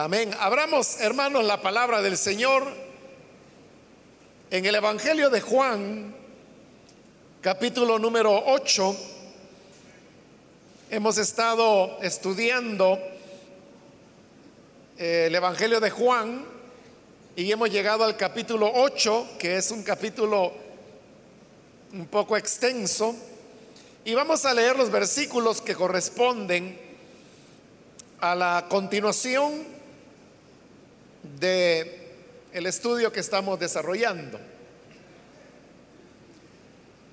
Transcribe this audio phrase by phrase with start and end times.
[0.00, 0.32] Amén.
[0.38, 2.62] Abramos, hermanos, la palabra del Señor
[4.48, 6.14] en el Evangelio de Juan,
[7.40, 8.96] capítulo número 8.
[10.90, 12.96] Hemos estado estudiando
[14.98, 16.46] eh, el Evangelio de Juan
[17.34, 20.52] y hemos llegado al capítulo 8, que es un capítulo
[21.92, 23.16] un poco extenso.
[24.04, 26.78] Y vamos a leer los versículos que corresponden
[28.20, 29.76] a la continuación
[31.38, 32.08] de
[32.52, 34.40] el estudio que estamos desarrollando.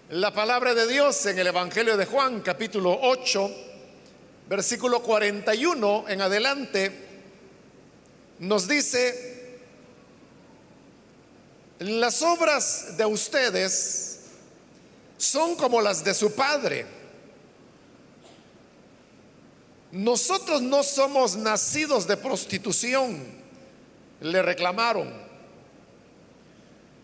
[0.10, 3.52] La palabra de Dios en el Evangelio de Juan, capítulo 8,
[4.48, 6.92] versículo 41 en adelante,
[8.40, 9.60] nos dice,
[11.80, 14.20] las obras de ustedes
[15.18, 16.86] son como las de su padre.
[19.92, 23.34] Nosotros no somos nacidos de prostitución,
[24.22, 25.12] le reclamaron.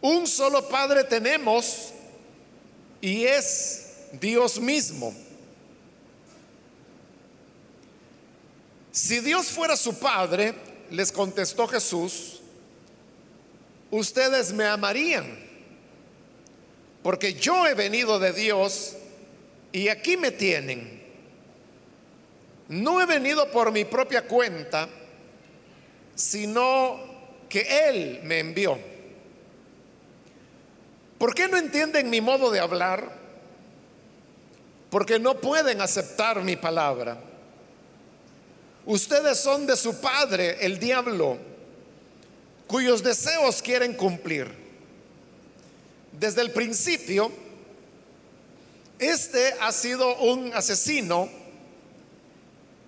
[0.02, 1.92] Un solo Padre tenemos
[3.02, 5.14] y es Dios mismo.
[8.92, 10.54] Si Dios fuera su Padre,
[10.90, 12.42] les contestó Jesús,
[13.90, 15.52] ustedes me amarían
[17.04, 18.96] porque yo he venido de Dios
[19.72, 21.02] y aquí me tienen.
[22.68, 24.88] No he venido por mi propia cuenta,
[26.16, 27.00] sino
[27.52, 28.80] que Él me envió.
[31.20, 33.12] ¿Por qué no entienden mi modo de hablar?
[34.90, 37.20] Porque no pueden aceptar mi palabra.
[38.86, 41.38] Ustedes son de su padre, el diablo,
[42.68, 44.50] cuyos deseos quieren cumplir.
[46.14, 47.32] Desde el principio,
[48.98, 51.30] este ha sido un asesino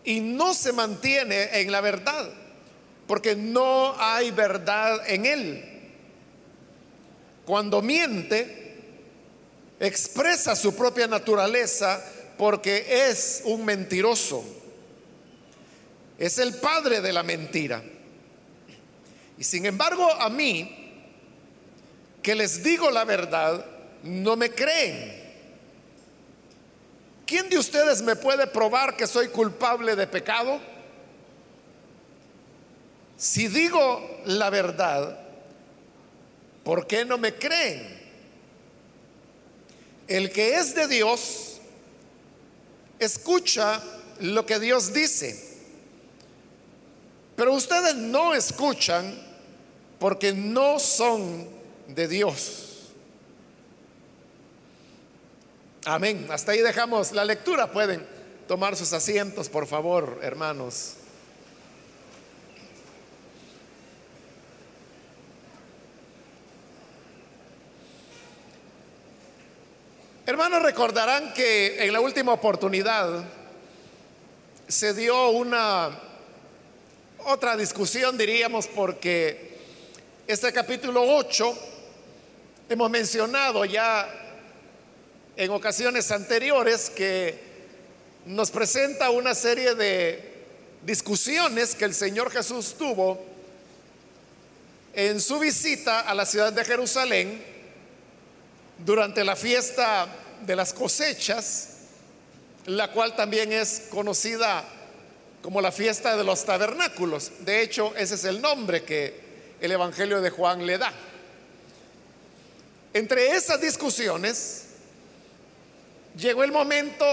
[0.06, 2.30] y no se mantiene en la verdad,
[3.14, 5.64] porque no hay verdad en él.
[7.46, 8.74] Cuando miente,
[9.80, 12.04] expresa su propia naturaleza
[12.40, 14.44] porque es un mentiroso.
[16.18, 17.84] Es el padre de la mentira.
[19.38, 20.76] Y sin embargo, a mí,
[22.24, 23.64] que les digo la verdad,
[24.02, 25.22] no me creen.
[27.28, 30.73] ¿Quién de ustedes me puede probar que soy culpable de pecado?
[33.24, 35.18] Si digo la verdad,
[36.62, 38.02] ¿por qué no me creen?
[40.10, 41.62] El que es de Dios,
[43.00, 43.82] escucha
[44.20, 45.42] lo que Dios dice.
[47.38, 49.18] Pero ustedes no escuchan
[50.00, 51.48] porque no son
[51.88, 52.90] de Dios.
[55.86, 56.28] Amén.
[56.30, 57.72] Hasta ahí dejamos la lectura.
[57.72, 58.06] Pueden
[58.50, 60.98] tomar sus asientos, por favor, hermanos.
[70.34, 73.24] Hermanos, recordarán que en la última oportunidad
[74.68, 75.92] se dio una
[77.20, 79.60] otra discusión, diríamos, porque
[80.26, 81.56] este capítulo 8
[82.68, 84.10] Hemos mencionado ya
[85.36, 87.40] en ocasiones anteriores que
[88.26, 90.34] nos presenta una serie de
[90.82, 93.24] discusiones que el Señor Jesús tuvo
[94.96, 97.40] en su visita a la ciudad de Jerusalén
[98.84, 101.70] durante la fiesta de las cosechas,
[102.66, 104.64] la cual también es conocida
[105.42, 107.32] como la fiesta de los tabernáculos.
[107.40, 109.22] De hecho, ese es el nombre que
[109.60, 110.94] el Evangelio de Juan le da.
[112.94, 114.66] Entre esas discusiones
[116.16, 117.06] llegó el momento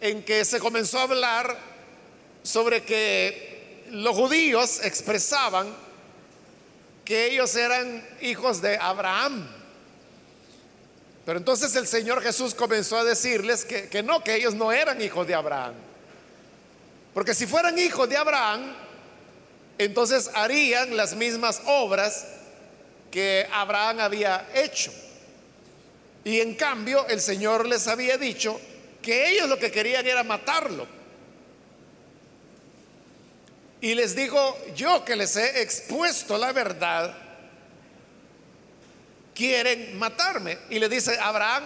[0.00, 1.58] en que se comenzó a hablar
[2.42, 5.74] sobre que los judíos expresaban
[7.04, 9.46] que ellos eran hijos de Abraham.
[11.24, 15.00] Pero entonces el Señor Jesús comenzó a decirles que, que, no, que ellos no eran
[15.00, 15.74] hijos de Abraham.
[17.14, 18.74] Porque si fueran hijos de Abraham,
[19.78, 22.26] entonces harían las mismas obras
[23.10, 24.92] que Abraham había hecho.
[26.24, 28.60] Y en cambio el Señor les había dicho
[29.00, 30.86] que ellos lo que querían era matarlo.
[33.80, 37.14] Y les dijo, yo que les he expuesto la verdad,
[39.34, 40.58] quieren matarme.
[40.70, 41.64] Y le dice, Abraham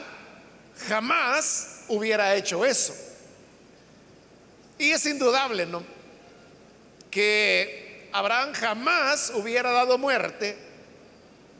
[0.89, 2.95] jamás hubiera hecho eso.
[4.79, 5.83] Y es indudable, ¿no?
[7.11, 10.57] Que Abraham jamás hubiera dado muerte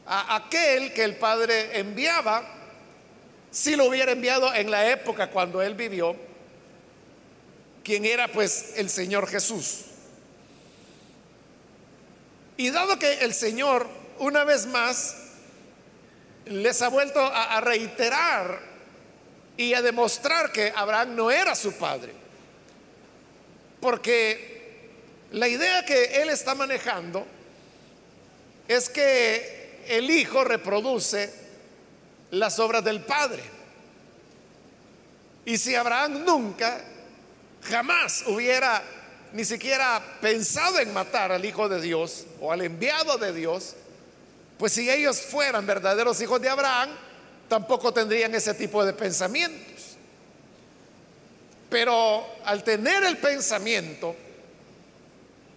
[0.05, 2.43] a aquel que el Padre enviaba,
[3.51, 6.15] si lo hubiera enviado en la época cuando él vivió,
[7.83, 9.85] quien era pues el Señor Jesús.
[12.57, 13.87] Y dado que el Señor,
[14.19, 15.15] una vez más,
[16.49, 18.59] les ha vuelto a, reiterar
[19.55, 22.13] y a demostrar que Abraham no era su padre,
[23.79, 24.89] porque
[25.31, 27.25] la idea que él está manejando
[28.67, 31.33] es que el hijo reproduce
[32.31, 33.43] las obras del padre.
[35.45, 36.81] Y si Abraham nunca,
[37.63, 38.83] jamás hubiera
[39.33, 43.75] ni siquiera pensado en matar al Hijo de Dios o al enviado de Dios,
[44.59, 46.89] pues si ellos fueran verdaderos hijos de Abraham,
[47.47, 49.95] tampoco tendrían ese tipo de pensamientos.
[51.69, 54.15] Pero al tener el pensamiento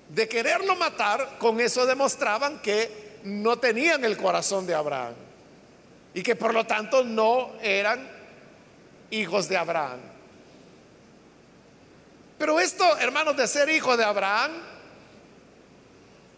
[0.08, 5.14] de quererlo matar, con eso demostraban que no tenían el corazón de Abraham
[6.14, 8.08] y que por lo tanto no eran
[9.10, 9.98] hijos de Abraham.
[12.38, 14.52] Pero esto, hermanos, de ser hijo de Abraham,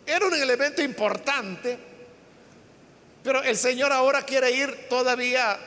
[0.07, 1.79] era un elemento importante,
[3.25, 5.59] pero el Señor ahora quiere ir todavía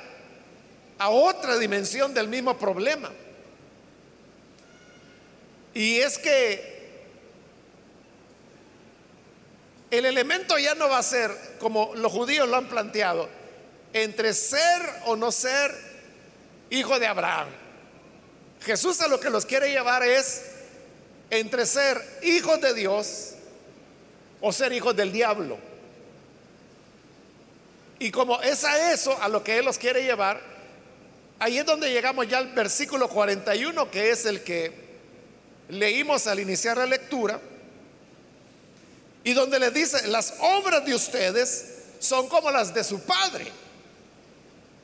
[1.00, 3.12] a otra dimensión del mismo problema.
[5.74, 6.78] Y es que
[9.90, 13.28] el elemento ya no va a ser como los judíos lo han planteado,
[13.92, 15.74] entre ser o no ser
[16.70, 17.48] hijo de Abraham.
[18.62, 20.44] Jesús a lo que los quiere llevar es
[21.32, 23.34] entre ser hijos de Dios
[24.42, 25.67] o ser hijos del diablo.
[28.00, 30.42] Y como es a eso a lo que Él los quiere llevar,
[31.40, 34.72] ahí es donde llegamos ya al versículo 41, que es el que
[35.70, 37.40] leímos al iniciar la lectura,
[39.24, 43.52] y donde le dice, las obras de ustedes son como las de su padre.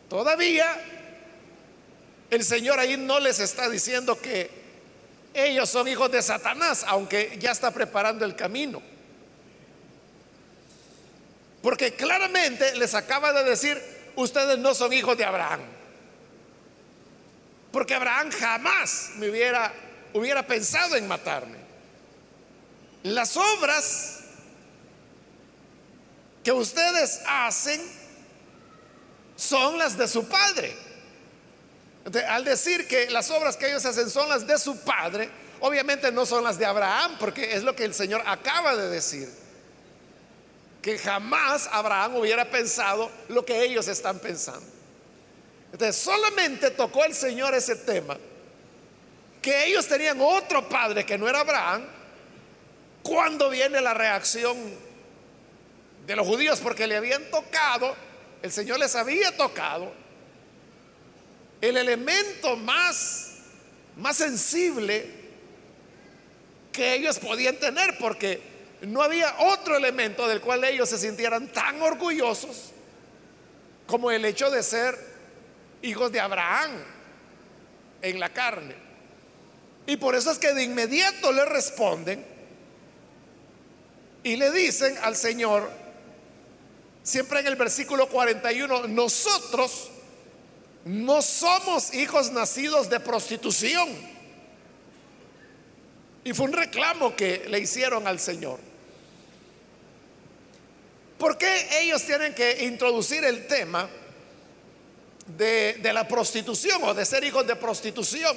[0.09, 0.67] Todavía
[2.29, 4.49] el Señor ahí no les está diciendo que
[5.33, 8.81] ellos son hijos de Satanás, aunque ya está preparando el camino.
[11.63, 13.81] Porque claramente les acaba de decir,
[14.15, 15.61] ustedes no son hijos de Abraham.
[17.71, 19.73] Porque Abraham jamás me hubiera,
[20.13, 21.57] hubiera pensado en matarme.
[23.01, 24.19] Las obras
[26.43, 27.81] que ustedes hacen
[29.35, 30.77] son las de su padre
[32.27, 35.29] al decir que las obras que ellos hacen son las de su padre,
[35.61, 39.29] obviamente no son las de Abraham, porque es lo que el Señor acaba de decir.
[40.83, 44.67] Que jamás Abraham hubiera pensado lo que ellos están pensando.
[45.71, 48.15] Entonces, solamente tocó el Señor ese tema,
[49.41, 51.83] que ellos tenían otro padre que no era Abraham,
[53.01, 54.55] cuando viene la reacción
[56.05, 57.95] de los judíos, porque le habían tocado,
[58.43, 59.91] el Señor les había tocado
[61.59, 63.37] el elemento más,
[63.97, 65.09] más sensible
[66.71, 68.52] que ellos podían tener, porque
[68.83, 72.71] no había otro elemento del cual ellos se sintieran tan orgullosos
[73.87, 74.97] como el hecho de ser
[75.81, 76.71] hijos de Abraham
[78.01, 78.75] en la carne.
[79.85, 82.25] Y por eso es que de inmediato le responden
[84.23, 85.69] y le dicen al Señor,
[87.03, 89.89] siempre en el versículo 41, nosotros
[90.85, 93.89] no somos hijos nacidos de prostitución.
[96.23, 98.72] Y fue un reclamo que le hicieron al Señor.
[101.23, 103.89] ¿Por qué ellos tienen que introducir el tema
[105.25, 108.35] de, de, la prostitución o de ser hijos de prostitución?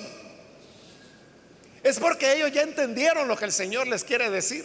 [1.82, 4.64] Es porque ellos ya entendieron lo que el Señor les quiere decir.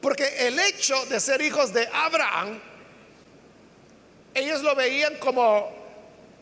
[0.00, 2.60] Porque el hecho de ser hijos de Abraham
[4.34, 5.68] ellos lo veían como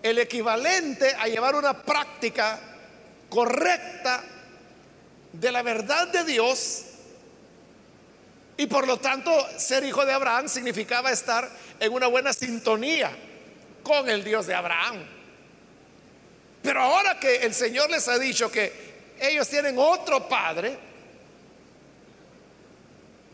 [0.02, 2.60] el equivalente a llevar una práctica
[3.30, 4.22] correcta
[5.32, 6.91] de la verdad de Dios
[8.62, 11.50] y por lo tanto ser hijo de Abraham significaba estar
[11.80, 13.10] en una buena sintonía
[13.82, 15.04] con el Dios de Abraham.
[16.62, 18.72] Pero ahora que el Señor les ha dicho que
[19.18, 20.78] ellos tienen otro padre,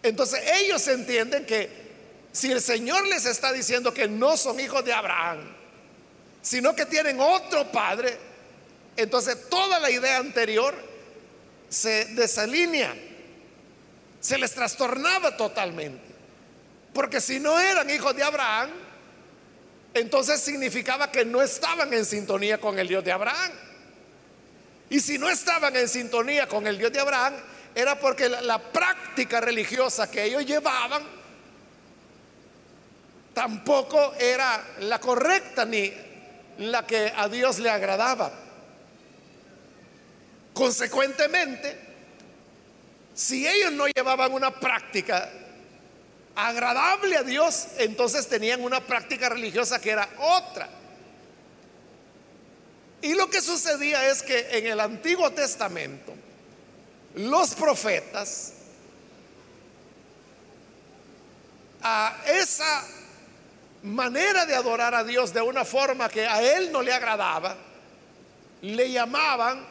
[0.02, 1.68] entonces ellos entienden que
[2.32, 5.40] si el Señor les está diciendo que no son hijos de Abraham,
[6.40, 8.16] sino que tienen otro padre,
[8.96, 10.74] entonces toda la idea anterior
[11.68, 12.94] se desalinea,
[14.20, 16.14] se les trastornaba totalmente.
[16.92, 18.70] Porque si no eran hijos de Abraham,
[19.94, 23.52] entonces significaba que no estaban en sintonía con el Dios de Abraham.
[24.90, 27.34] Y si no estaban en sintonía con el Dios de Abraham,
[27.74, 31.02] era porque la, práctica religiosa que ellos llevaban
[33.34, 35.92] tampoco era la correcta ni
[36.58, 38.32] la que a Dios le agradaba.
[40.54, 41.87] Consecuentemente,
[43.18, 45.28] Si ellos no llevaban una práctica
[46.36, 50.68] agradable a Dios, entonces tenían una práctica religiosa que era otra.
[53.02, 56.14] Y lo que sucedía es que en el Antiguo Testamento,
[57.16, 58.52] los profetas
[61.82, 62.86] a esa
[63.82, 67.56] manera de adorar a Dios de una forma que a él no le agradaba,
[68.62, 69.66] le llamaban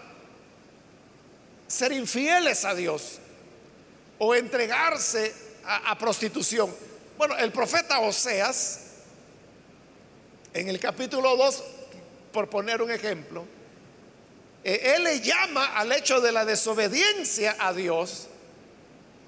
[1.65, 3.21] ser infieles a Dios
[4.19, 5.33] o entregarse
[5.65, 6.73] a, prostitución.
[7.17, 8.81] Bueno, el profeta Oseas,
[10.53, 11.63] en el capítulo 2,
[12.31, 13.45] por poner un ejemplo,
[14.63, 18.27] eh, él le llama al hecho de la desobediencia a Dios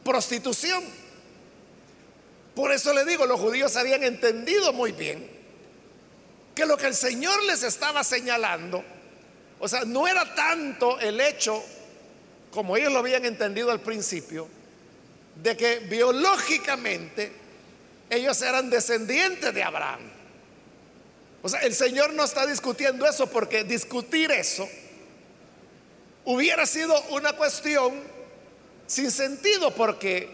[0.03, 0.83] prostitución.
[2.55, 5.29] Por eso le digo, los judíos habían entendido muy bien
[6.55, 8.83] que lo que el Señor les estaba señalando,
[9.59, 11.63] o sea, no era tanto el hecho,
[12.51, 14.47] como ellos lo habían entendido al principio,
[15.41, 17.31] de que biológicamente
[18.09, 20.01] ellos eran descendientes de Abraham.
[21.41, 24.67] O sea, el Señor no está discutiendo eso porque discutir eso
[26.25, 28.01] hubiera sido una cuestión
[28.87, 30.27] sin sentido porque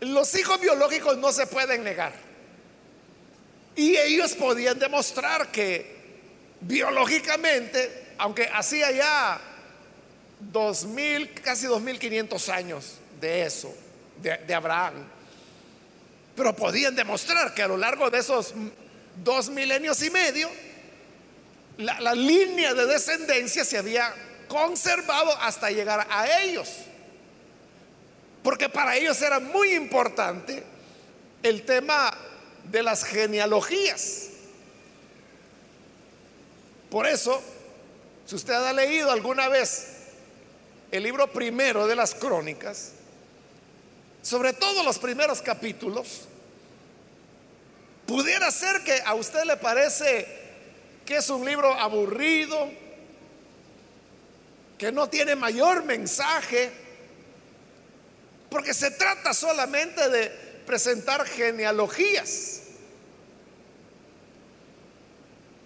[0.00, 2.12] los hijos biológicos no se pueden negar.
[3.76, 6.00] Y ellos podían demostrar que
[6.60, 9.40] biológicamente, aunque hacía ya
[10.40, 13.74] dos mil, casi dos mil quinientos años de eso,
[14.22, 14.94] de, Abraham,
[16.36, 18.54] pero podían demostrar que a lo largo de esos
[19.22, 20.48] dos milenios y medio,
[21.78, 24.14] la, la línea de descendencia se había
[24.48, 26.68] conservado hasta llegar a ellos.
[28.42, 30.62] Porque para ellos era muy importante
[31.42, 32.12] el tema
[32.64, 34.28] de las genealogías.
[36.90, 37.40] Por eso,
[38.26, 40.00] si usted ha leído alguna vez
[40.90, 42.92] el libro primero de las crónicas,
[44.22, 46.22] sobre todo los primeros capítulos,
[48.06, 50.26] pudiera ser que a usted le parece
[51.06, 52.70] que es un libro aburrido,
[54.78, 56.70] que no tiene mayor mensaje,
[58.50, 60.28] porque se trata solamente de
[60.66, 62.62] presentar genealogías.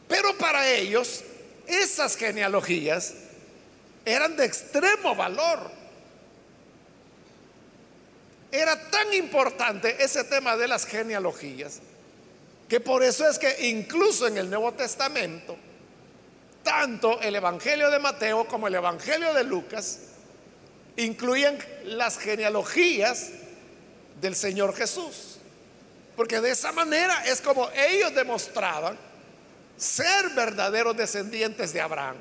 [0.08, 1.22] Pero para ellos,
[1.66, 3.14] esas genealogías
[4.04, 5.70] eran de extremo valor.
[8.54, 11.80] Era tan importante ese tema de las genealogías
[12.68, 15.56] que por eso es que incluso en el Nuevo Testamento,
[16.62, 19.98] tanto el Evangelio de Mateo como el Evangelio de Lucas
[20.96, 23.30] incluyen las genealogías
[24.20, 25.38] del Señor Jesús.
[26.14, 28.96] Porque de esa manera es como ellos demostraban
[29.76, 32.18] ser verdaderos descendientes de Abraham.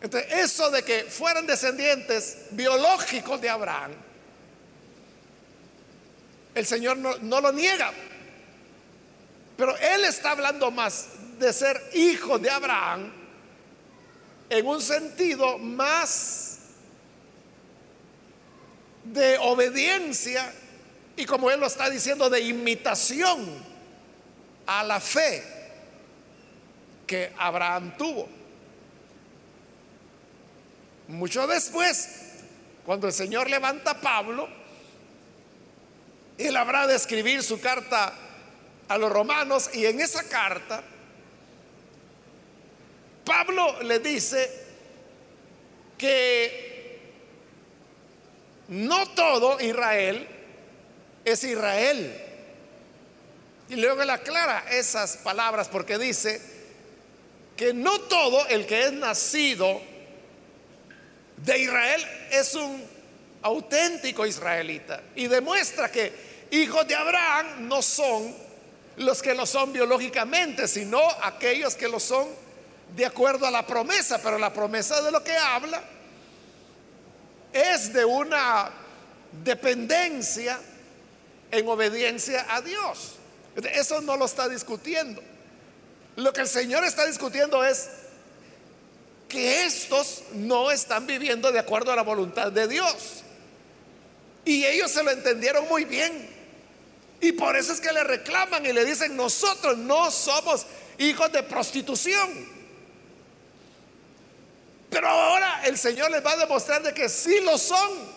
[0.00, 4.05] Entonces, eso de que fueran descendientes biológicos de Abraham,
[6.56, 7.92] el Señor no, lo niega.
[9.56, 11.08] Pero Él está hablando más
[11.38, 13.12] de ser hijo de Abraham
[14.48, 16.58] en un sentido más
[19.04, 20.52] de obediencia
[21.16, 23.46] y como él lo está diciendo, de imitación
[24.66, 25.42] a la fe
[27.06, 28.28] que Abraham tuvo.
[31.08, 32.08] Mucho después,
[32.84, 34.48] cuando el Señor levanta a Pablo,
[36.44, 38.12] él habrá de escribir su carta
[38.88, 40.82] a los romanos y en esa carta
[43.24, 44.48] Pablo le dice
[45.98, 47.00] que
[48.68, 50.28] no todo Israel
[51.24, 52.22] es Israel.
[53.68, 56.40] Y luego él aclara esas palabras porque dice
[57.56, 59.80] que no todo el que es nacido
[61.38, 62.95] de Israel es un
[63.42, 65.02] auténtico israelita.
[65.14, 68.34] Y demuestra que hijos de Abraham no son
[68.96, 72.28] los que lo son biológicamente, sino aquellos que lo son
[72.94, 74.20] de acuerdo a la promesa.
[74.22, 75.82] Pero la promesa de lo que habla
[77.52, 78.70] es de una
[79.44, 80.58] dependencia
[81.50, 83.16] en obediencia a Dios.
[83.72, 85.22] Eso no lo está discutiendo.
[86.16, 87.88] Lo que el Señor está discutiendo es
[89.28, 93.22] que estos no están viviendo de acuerdo a la voluntad de Dios.
[94.46, 96.30] Y ellos se lo entendieron muy bien.
[97.20, 100.64] Y por eso es que le reclaman y le dicen, nosotros no somos
[100.98, 102.56] hijos de prostitución.
[104.88, 108.16] Pero ahora el Señor les va a demostrar de que sí lo son.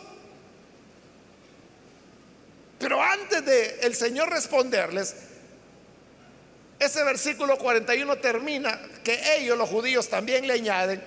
[2.77, 5.15] Pero antes de el Señor responderles,
[6.77, 11.03] ese versículo 41 termina que ellos, los judíos, también le añaden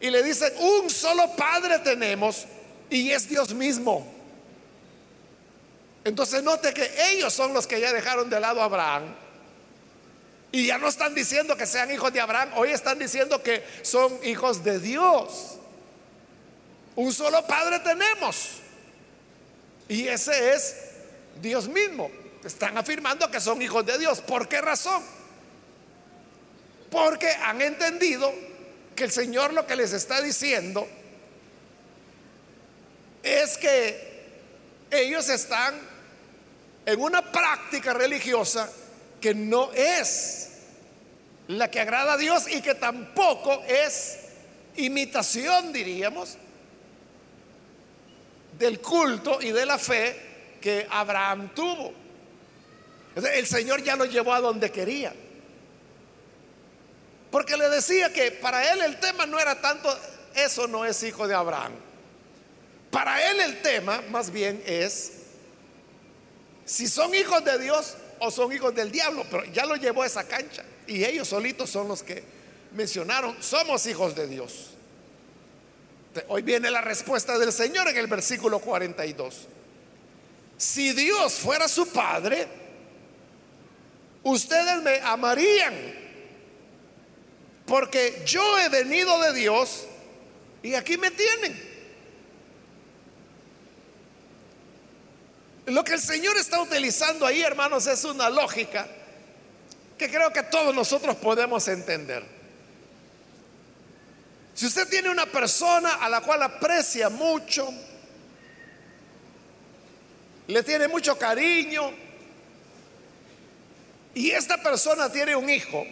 [0.00, 2.44] y le dicen, un solo Padre tenemos,
[2.90, 4.13] y es Dios mismo.
[6.04, 9.14] Entonces note que ellos son los que ya dejaron de lado a Abraham.
[10.52, 14.20] Y ya no están diciendo que sean hijos de Abraham, hoy están diciendo que son
[14.22, 15.56] hijos de Dios.
[16.94, 18.50] Un solo Padre tenemos.
[19.88, 20.76] Y ese es
[21.40, 22.10] Dios mismo.
[22.44, 24.20] Están afirmando que son hijos de Dios.
[24.20, 25.02] ¿Por qué razón?
[26.90, 28.32] Porque han entendido
[28.94, 30.86] que el Señor lo que les está diciendo
[33.22, 34.14] es que
[34.90, 35.93] ellos están
[36.86, 38.70] en una práctica religiosa
[39.20, 40.50] que no es
[41.48, 44.18] la que agrada a Dios y que tampoco es
[44.76, 46.36] imitación, diríamos,
[48.58, 51.92] del culto y de la fe que Abraham tuvo.
[53.16, 55.14] El Señor ya lo llevó a donde quería.
[57.30, 59.96] Porque le decía que para él el tema no era tanto,
[60.34, 61.72] eso no es hijo de Abraham.
[62.90, 65.23] Para él el tema más bien es
[66.64, 70.06] si son hijos de Dios o son hijos del diablo, pero ya lo llevó a
[70.06, 70.64] esa cancha.
[70.86, 72.22] Y ellos solitos son los que
[72.72, 74.70] mencionaron, somos hijos de Dios.
[76.28, 79.48] Hoy viene la respuesta del Señor en el versículo 42.
[80.56, 82.46] Si Dios fuera su Padre,
[84.22, 85.74] ustedes me amarían
[87.66, 89.86] porque yo he venido de Dios
[90.62, 91.73] y aquí me tienen.
[95.66, 98.86] Lo que el Señor está utilizando ahí, hermanos, es una lógica
[99.96, 102.22] que creo que todos nosotros podemos entender.
[104.54, 107.72] Si usted tiene una persona a la cual aprecia mucho,
[110.46, 111.92] le tiene mucho cariño,
[114.14, 115.84] y esta persona tiene un hijo,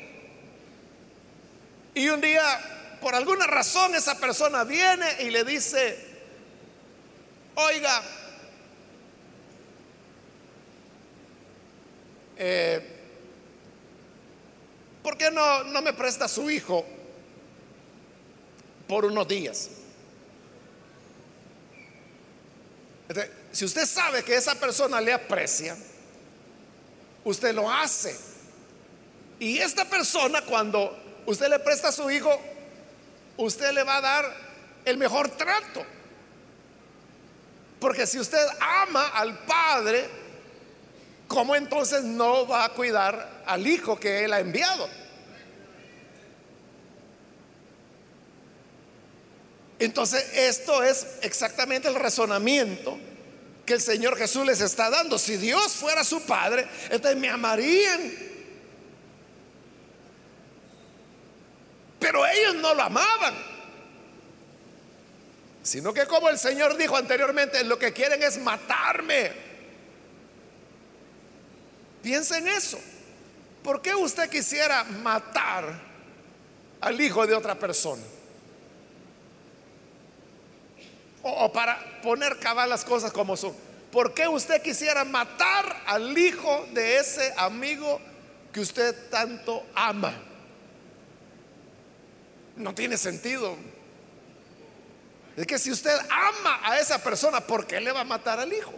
[1.94, 2.42] y un día,
[3.00, 5.98] por alguna razón, esa persona viene y le dice,
[7.54, 8.02] oiga,
[12.44, 12.80] eh,
[15.00, 16.84] ¿por qué no, no me presta su hijo
[18.88, 19.70] por unos días?
[23.52, 25.76] si usted sabe que esa persona le aprecia,
[27.24, 28.18] usted lo hace.
[29.38, 32.34] Y esta persona cuando usted le presta a su hijo,
[33.36, 34.36] usted le va a dar
[34.86, 35.84] el mejor trato.
[37.78, 40.21] Porque si usted ama al padre,
[41.32, 44.88] ¿cómo entonces no va a cuidar al hijo que él ha enviado?
[49.78, 52.98] Entonces, esto es exactamente el razonamiento
[53.66, 55.18] que el Señor Jesús les está dando.
[55.18, 58.32] Si Dios fuera su padre, entonces me amarían
[62.02, 63.34] Pero ellos no lo amaban.
[65.62, 69.51] Sino que como el Señor dijo anteriormente, lo que quieren es matarme.
[72.02, 72.78] Piensa en eso.
[73.62, 75.80] ¿Por qué usted quisiera matar
[76.80, 78.02] al hijo de otra persona?
[81.22, 83.54] O, para poner cabal las cosas como son.
[83.92, 88.00] ¿Por qué usted quisiera matar al hijo de ese amigo
[88.52, 90.12] que usted tanto ama?
[92.56, 93.56] No tiene sentido.
[95.36, 98.52] Es que si usted ama a esa persona, ¿por qué le va a matar al
[98.52, 98.72] hijo?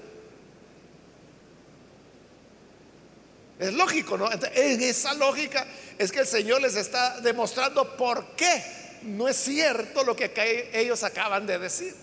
[3.58, 4.28] Es lógico, ¿no?
[4.32, 8.62] En esa lógica es que el Señor les está demostrando por qué
[9.02, 11.94] no es cierto lo que ellos acaban de decir.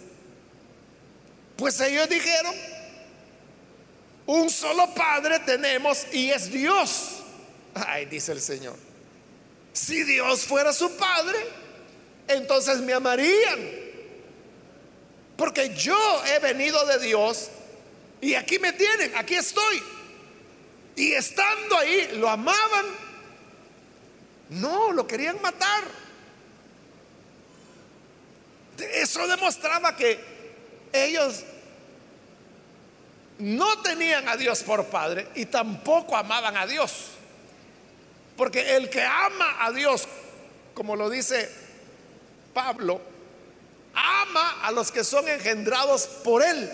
[1.57, 2.55] Pues ellos dijeron,
[4.27, 7.17] un solo Padre tenemos y es Dios.
[7.73, 8.75] Ay, dice el Señor.
[9.73, 11.37] Si Dios fuera su Padre,
[12.27, 13.59] entonces me amarían.
[15.37, 17.49] Porque yo he venido de Dios
[18.21, 19.81] y aquí me tienen, aquí estoy.
[20.95, 22.85] Y estando ahí, lo amaban.
[24.49, 25.83] No, lo querían matar.
[28.77, 30.19] Eso demostraba que
[30.91, 31.43] ellos
[33.39, 37.07] no tenían a Dios por Padre y tampoco amaban a Dios.
[38.37, 40.07] Porque el que ama a Dios,
[40.73, 41.49] como lo dice
[42.53, 43.01] Pablo,
[43.93, 46.69] ama a los que son engendrados por él.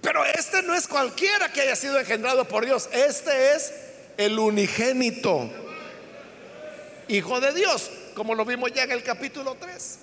[0.00, 3.72] Pero este no es cualquiera que haya sido engendrado por Dios, este es
[4.16, 5.50] el unigénito,
[7.08, 9.98] hijo de Dios, como lo vimos ya en el capítulo 3.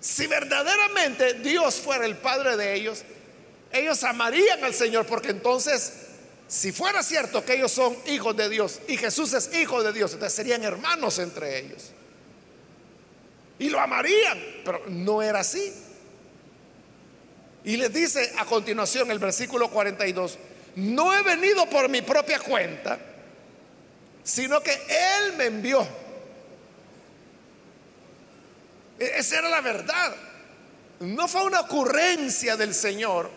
[0.00, 3.02] Si verdaderamente Dios fuera el Padre de ellos,
[3.72, 5.92] ellos amarían al Señor porque entonces
[6.48, 10.12] si fuera cierto que ellos son hijos de Dios y Jesús es hijo de Dios,
[10.12, 11.90] entonces serían hermanos entre ellos.
[13.58, 15.72] y lo amarían, pero no era así.
[17.66, 20.38] Y les dice a continuación el versículo 42,
[20.76, 22.96] no he venido por mi propia cuenta,
[24.22, 25.84] sino que Él me envió.
[29.00, 30.14] E-, esa era la verdad.
[31.00, 33.28] No fue una ocurrencia del Señor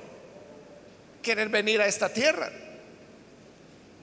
[1.24, 2.52] querer venir a esta tierra,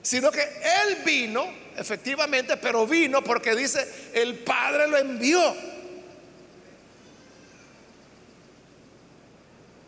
[0.03, 5.76] sino que Él vino, efectivamente, pero vino porque dice, el Padre lo envió.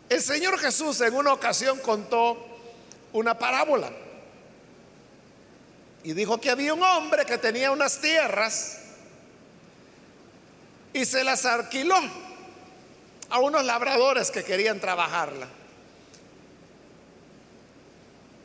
[0.09, 2.37] El Señor Jesús en una ocasión contó
[3.13, 3.91] una parábola
[6.03, 8.79] y dijo que había un hombre que tenía unas tierras
[10.93, 11.99] y se las alquiló
[13.29, 15.47] a unos labradores que querían trabajarla.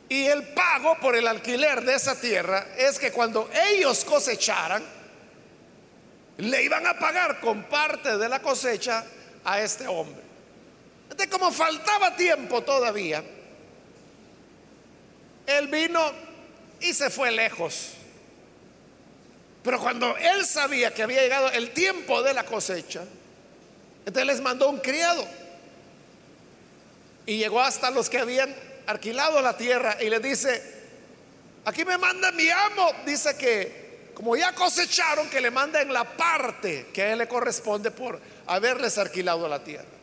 [0.07, 4.83] Y el pago por el alquiler de esa tierra es que cuando ellos cosecharan,
[6.37, 9.03] le iban a pagar con parte de la cosecha
[9.43, 10.24] a este hombre.
[11.09, 13.23] Entonces, como faltaba tiempo todavía,
[15.45, 16.11] él vino
[16.81, 17.91] y se fue lejos.
[19.63, 23.03] Pero cuando él sabía que había llegado el tiempo de la cosecha,
[24.05, 25.25] entonces les mandó un criado.
[27.25, 30.61] Y llegó hasta los que habían alquilado la tierra y le dice,
[31.65, 36.87] aquí me manda mi amo, dice que como ya cosecharon, que le manden la parte
[36.93, 39.94] que a él le corresponde por haberles alquilado la tierra.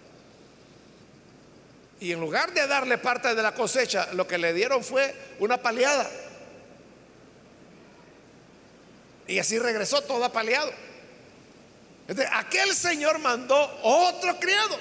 [2.02, 5.58] Y en lugar de darle parte de la cosecha, lo que le dieron fue una
[5.58, 6.10] paliada.
[9.28, 10.72] Y así regresó todo apaleado.
[12.32, 14.80] aquel señor mandó otro criado.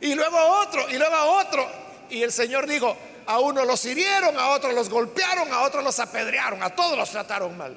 [0.00, 1.70] Y luego otro, y luego otro.
[2.08, 6.00] Y el Señor dijo, a uno los hirieron, a otros los golpearon, a otros los
[6.00, 7.76] apedrearon, a todos los trataron mal.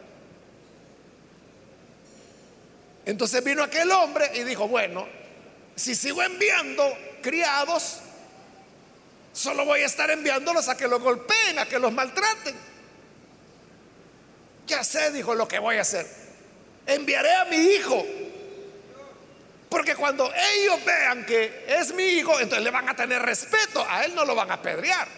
[3.06, 5.06] Entonces vino aquel hombre y dijo, bueno,
[5.76, 6.86] si sigo enviando
[7.28, 7.98] criados,
[9.34, 12.56] solo voy a estar enviándolos a que los golpeen, a que los maltraten.
[14.66, 16.08] Ya sé, dijo, lo que voy a hacer.
[16.86, 18.06] Enviaré a mi hijo.
[19.68, 23.86] Porque cuando ellos vean que es mi hijo, entonces le van a tener respeto.
[23.90, 25.10] A él no lo van a apedrear.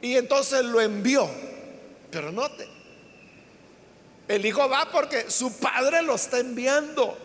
[0.00, 1.28] Y entonces lo envió.
[2.08, 2.68] Pero note,
[4.28, 7.18] el hijo va porque su padre lo está enviando.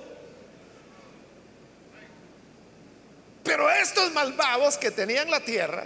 [3.47, 5.85] Pero estos malvados que tenían la tierra,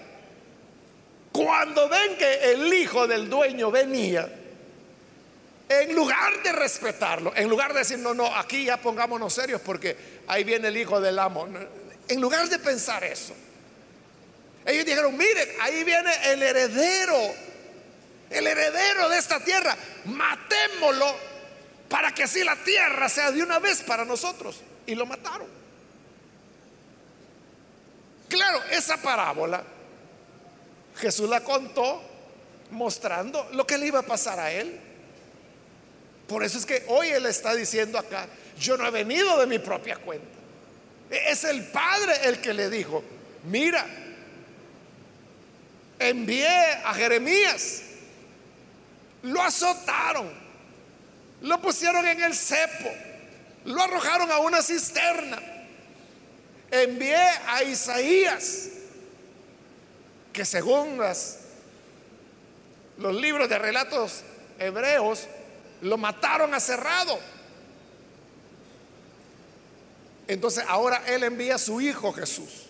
[1.31, 4.27] cuando ven que el hijo del dueño venía,
[5.69, 9.95] en lugar de respetarlo, en lugar de decir, no, no, aquí ya pongámonos serios porque
[10.27, 11.47] ahí viene el hijo del amo,
[12.07, 13.35] en lugar de pensar eso,
[14.65, 17.15] ellos dijeron, miren, ahí viene el heredero,
[18.31, 21.15] el heredero de esta tierra, matémoslo
[21.87, 24.61] para que así la tierra sea de una vez para nosotros.
[24.87, 25.60] Y lo mataron.
[28.31, 29.61] Claro, esa parábola
[30.97, 32.01] Jesús la contó
[32.71, 34.79] mostrando lo que le iba a pasar a él.
[36.29, 39.59] Por eso es que hoy él está diciendo acá, yo no he venido de mi
[39.59, 40.25] propia cuenta.
[41.09, 43.03] E-, es el Padre el que le dijo,
[43.43, 43.85] mira,
[45.99, 46.47] envié
[46.85, 47.81] a Jeremías,
[49.23, 50.31] lo azotaron,
[51.41, 52.89] lo pusieron en el cepo,
[53.65, 55.50] lo arrojaron a una cisterna
[56.71, 58.69] envié a Isaías,
[60.33, 60.97] que según
[62.97, 64.23] los libros de relatos
[64.57, 65.27] hebreos,
[65.81, 67.19] lo mataron a cerrado.
[70.27, 72.67] Entonces ahora Él envía a su Hijo Jesús.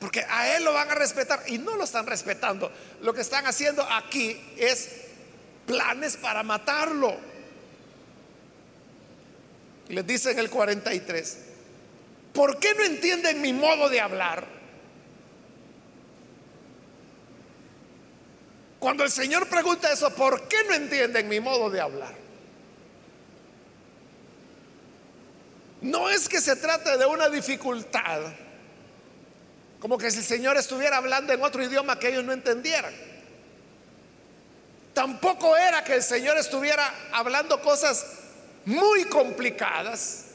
[0.00, 2.72] Porque a Él lo van a respetar y no lo están respetando.
[3.02, 4.88] Lo que están haciendo aquí es
[5.66, 7.16] planes para matarlo.
[9.88, 11.38] Les dice en el 43,
[12.32, 14.46] ¿Por qué no entienden mi modo de hablar?
[18.78, 22.14] Cuando el Señor pregunta eso, ¿por qué no entienden mi modo de hablar?
[25.82, 28.22] No es que se trate de una dificultad,
[29.78, 32.94] como que si el Señor estuviera hablando en otro idioma que ellos no entendieran.
[34.94, 38.04] Tampoco era que el Señor estuviera hablando cosas
[38.64, 40.31] muy complicadas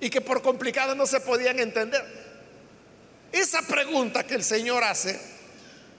[0.00, 2.04] y que por complicadas no se podían entender.
[3.32, 5.18] Esa pregunta que el Señor hace,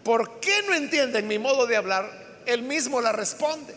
[0.04, 2.10] ¿por qué no entienden mi modo de hablar?
[2.46, 3.76] Él mismo la responde.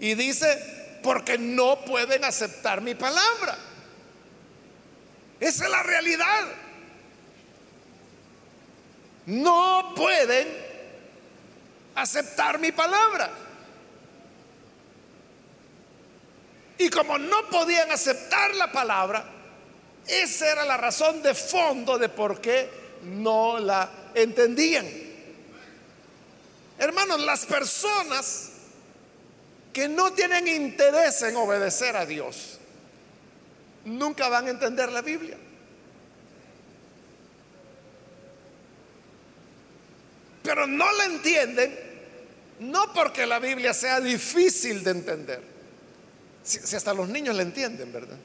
[0.00, 3.56] Y dice, porque no pueden aceptar mi palabra.
[5.40, 6.44] Esa es la realidad.
[9.26, 10.48] No pueden
[11.94, 13.30] aceptar mi palabra.
[16.78, 19.24] Y como no podían aceptar la palabra,
[20.06, 22.70] esa era la razón de fondo de por qué
[23.02, 24.86] no la entendían.
[26.78, 28.50] Hermanos, las personas
[29.72, 32.58] que no tienen interés en obedecer a Dios,
[33.84, 35.36] nunca van a entender la Biblia.
[40.42, 41.78] Pero no la entienden,
[42.60, 45.42] no porque la Biblia sea difícil de entender,
[46.48, 48.16] si, hasta los niños la entienden, ¿verdad?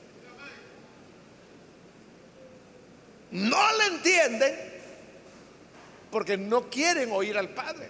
[3.31, 4.55] No la entienden
[6.09, 7.89] porque no quieren oír al Padre.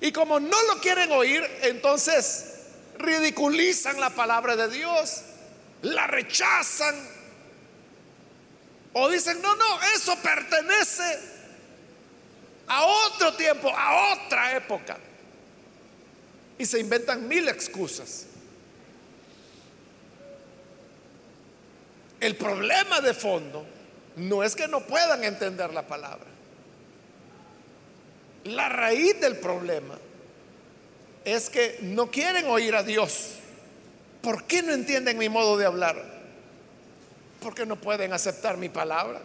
[0.00, 2.44] Y como no lo quieren oír, entonces
[2.98, 5.22] ridiculizan la palabra de Dios,
[5.82, 6.94] la rechazan
[8.92, 11.18] o dicen, no, no, eso pertenece
[12.66, 14.98] a otro tiempo, a otra época.
[16.58, 18.26] Y se inventan mil excusas.
[22.20, 23.64] El problema de fondo
[24.16, 26.26] no es que no puedan entender la palabra.
[28.44, 29.96] La raíz del problema
[31.24, 33.34] es que no quieren oír a Dios.
[34.22, 35.96] ¿Por qué no entienden mi modo de hablar?
[37.40, 39.20] Porque no pueden aceptar mi palabra.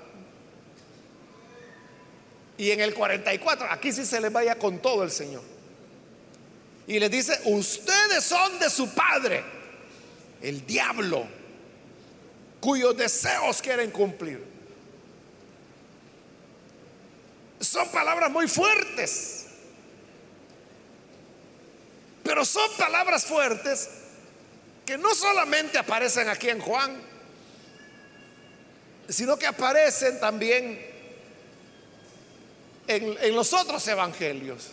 [2.57, 5.41] Y en el 44, aquí sí se les vaya con todo el Señor.
[6.87, 9.43] Y les dice, ustedes son de su padre,
[10.41, 11.25] el diablo,
[12.59, 14.43] cuyos deseos quieren cumplir.
[17.59, 19.45] Son palabras muy fuertes.
[22.23, 23.89] Pero son palabras fuertes
[24.85, 27.01] que no solamente aparecen aquí en Juan,
[29.09, 30.93] sino que aparecen también
[32.87, 34.71] en, los otros evangelios.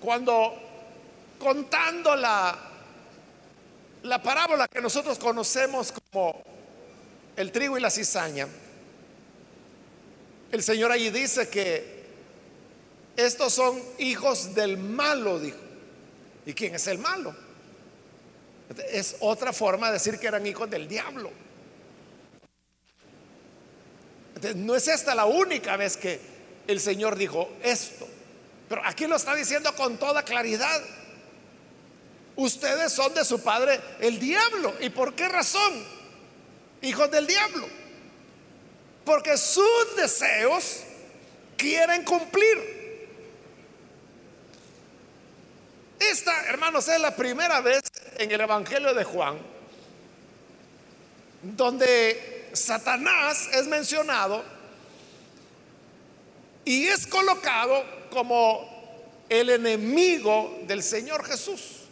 [0.00, 0.54] Cuando
[1.38, 2.56] contando la,
[4.02, 6.42] la parábola que nosotros conocemos como
[7.36, 8.48] el trigo y la cizaña,
[10.52, 11.96] el Señor allí dice que
[13.16, 15.58] estos son hijos del malo, dijo.
[16.44, 17.34] ¿Y quién es el malo?
[18.92, 21.30] Es otra forma de decir que eran hijos del diablo
[24.54, 26.20] no es esta la única vez que
[26.66, 28.06] el Señor dijo esto,
[28.68, 30.82] pero aquí lo está diciendo con toda claridad.
[32.36, 34.74] Ustedes son de su padre el diablo.
[34.80, 35.84] ¿Y por qué razón?
[36.82, 37.66] Hijos del diablo.
[39.04, 40.80] Porque sus deseos
[41.56, 42.76] quieren cumplir.
[45.98, 47.80] Esta, hermanos, es la primera vez
[48.18, 49.56] en el Evangelio de Juan
[51.54, 54.42] donde Satanás es mencionado
[56.64, 58.76] y es colocado como
[59.28, 61.82] el enemigo del Señor Jesús.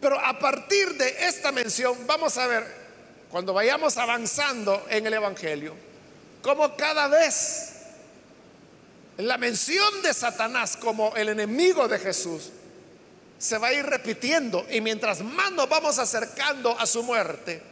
[0.00, 2.66] Pero a partir de esta mención, vamos a ver,
[3.30, 5.74] cuando vayamos avanzando en el Evangelio,
[6.42, 7.72] como cada vez
[9.16, 12.50] la mención de Satanás como el enemigo de Jesús
[13.38, 17.62] se va a ir repitiendo y mientras más nos vamos acercando a su muerte,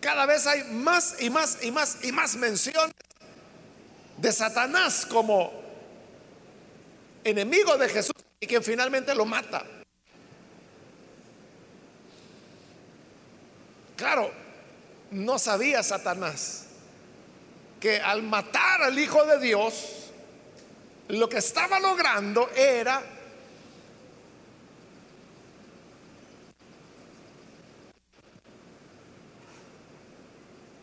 [0.00, 2.92] cada vez hay más y más y más y más mención
[4.18, 5.52] de Satanás como
[7.24, 9.64] enemigo de Jesús y quien finalmente lo mata.
[13.96, 14.30] Claro,
[15.10, 16.66] no sabía Satanás
[17.80, 20.10] que al matar al Hijo de Dios,
[21.08, 23.02] lo que estaba logrando era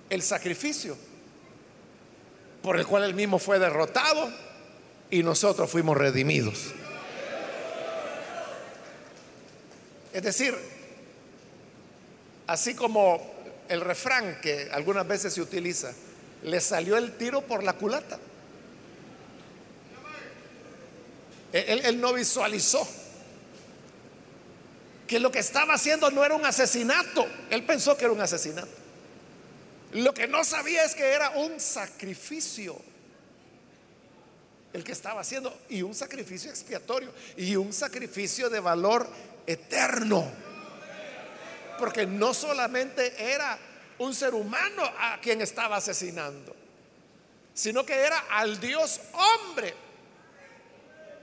[0.10, 0.96] el sacrificio
[2.63, 4.32] por el cual él mismo fue derrotado
[5.12, 6.71] y nosotros fuimos redimidos.
[10.13, 10.58] Es decir,
[12.47, 13.34] así como
[13.67, 15.91] el refrán que algunas veces se utiliza,
[16.43, 18.17] le salió el tiro por la culata.
[21.52, 22.88] Él, él, no visualizó
[25.06, 27.28] que lo que estaba haciendo no era un asesinato.
[27.49, 28.83] Él pensó que era un asesinato.
[29.94, 32.80] Lo que no sabía es que era un sacrificio
[34.74, 39.08] el que estaba haciendo y un sacrificio expiatorio y un sacrificio de valor
[39.46, 40.30] eterno.
[41.78, 43.58] Porque no solamente era
[44.00, 46.56] un ser humano a quien estaba asesinando,
[47.54, 49.76] sino que era al Dios hombre.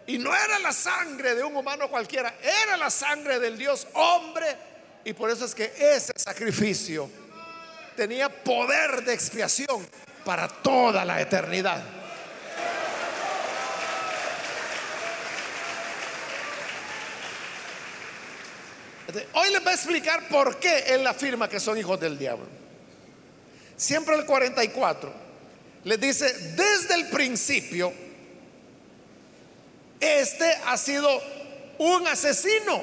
[0.07, 4.57] Y no era la sangre de un humano cualquiera, era la sangre del Dios hombre.
[5.05, 7.11] Y por eso es que ese sacrificio
[8.01, 9.87] tenía poder de expiación
[10.25, 11.83] para toda la eternidad.
[19.35, 22.47] Hoy les voy a explicar por qué él afirma que son hijos del diablo.
[23.77, 25.13] Siempre el 44
[25.85, 27.93] les dice, desde el principio,
[30.01, 31.23] este ha sido
[31.77, 32.83] un asesino.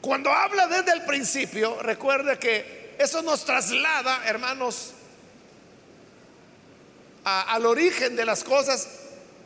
[0.00, 4.90] Cuando habla desde el principio, recuerde que eso nos traslada, hermanos,
[7.24, 8.88] al origen de las cosas,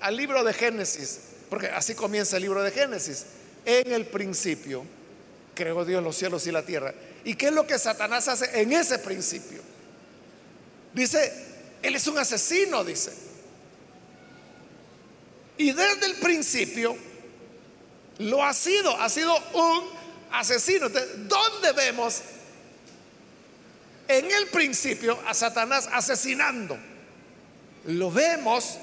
[0.00, 3.26] al libro de Génesis, porque así comienza el libro de Génesis.
[3.64, 4.84] En el principio
[5.54, 6.92] creó Dios los cielos y la tierra.
[7.22, 9.62] ¿Y qué es lo que Satanás hace en ese principio?
[10.92, 11.32] Dice,
[11.80, 13.12] Él es un asesino, dice.
[15.58, 16.96] Y desde el principio
[18.18, 19.84] lo ha sido, ha sido un
[20.32, 20.88] asesino.
[20.88, 22.20] ¿Dónde vemos
[24.08, 26.78] en el principio a Satanás asesinando?
[27.86, 28.78] Lo vemos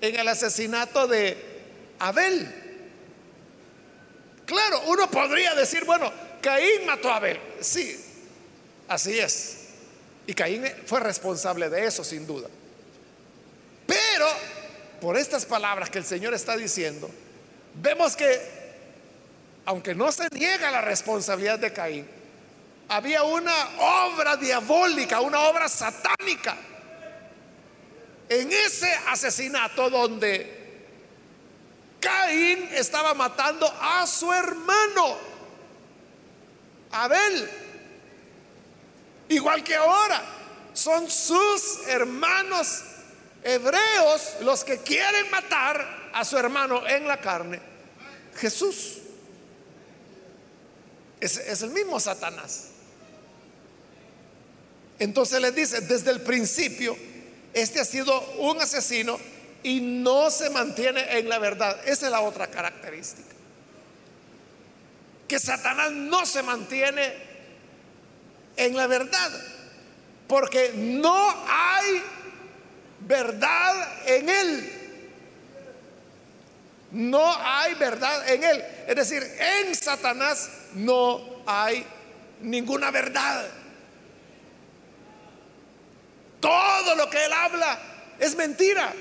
[0.00, 1.36] en el asesinato de
[1.98, 2.62] Abel.
[4.46, 7.40] Claro, uno podría decir, bueno, Caín mató a Abel.
[7.60, 7.98] Sí,
[8.88, 9.58] así es.
[10.26, 12.48] Y Caín fue responsable de eso, sin duda.
[13.86, 14.26] Pero,
[15.00, 17.10] por estas palabras que el Señor está diciendo,
[17.74, 18.40] vemos que,
[19.66, 22.06] aunque no se niega la responsabilidad de Caín,
[22.88, 26.56] había una obra diabólica, una obra satánica
[28.28, 30.62] en ese asesinato donde
[32.00, 35.16] Caín estaba matando a su hermano,
[36.92, 37.50] Abel.
[39.28, 40.22] Igual que ahora,
[40.72, 42.82] son sus hermanos
[43.42, 47.60] hebreos los que quieren matar a su hermano en la carne,
[48.36, 48.98] Jesús.
[51.20, 52.73] Es, es el mismo Satanás.
[54.98, 56.96] Entonces les dice, desde el principio,
[57.52, 59.18] este ha sido un asesino
[59.62, 61.76] y no se mantiene en la verdad.
[61.86, 63.34] Esa es la otra característica.
[65.26, 67.14] Que Satanás no se mantiene
[68.56, 69.32] en la verdad.
[70.28, 72.02] Porque no hay
[73.00, 74.72] verdad en él.
[76.92, 78.64] No hay verdad en él.
[78.86, 81.84] Es decir, en Satanás no hay
[82.40, 83.46] ninguna verdad.
[86.44, 87.78] Todo lo que él habla
[88.18, 88.92] es mentira.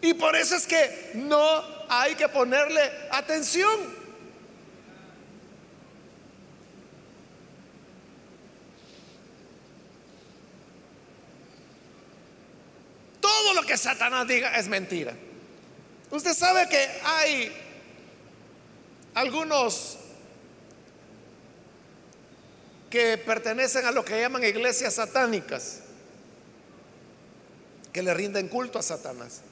[0.00, 3.70] Y por eso es que no hay que ponerle atención.
[13.20, 15.12] Todo lo que Satanás diga es mentira.
[16.10, 17.52] Usted sabe que hay
[19.12, 19.99] algunos
[22.90, 25.78] que pertenecen a lo que llaman iglesias satánicas,
[27.92, 29.42] que le rinden culto a Satanás.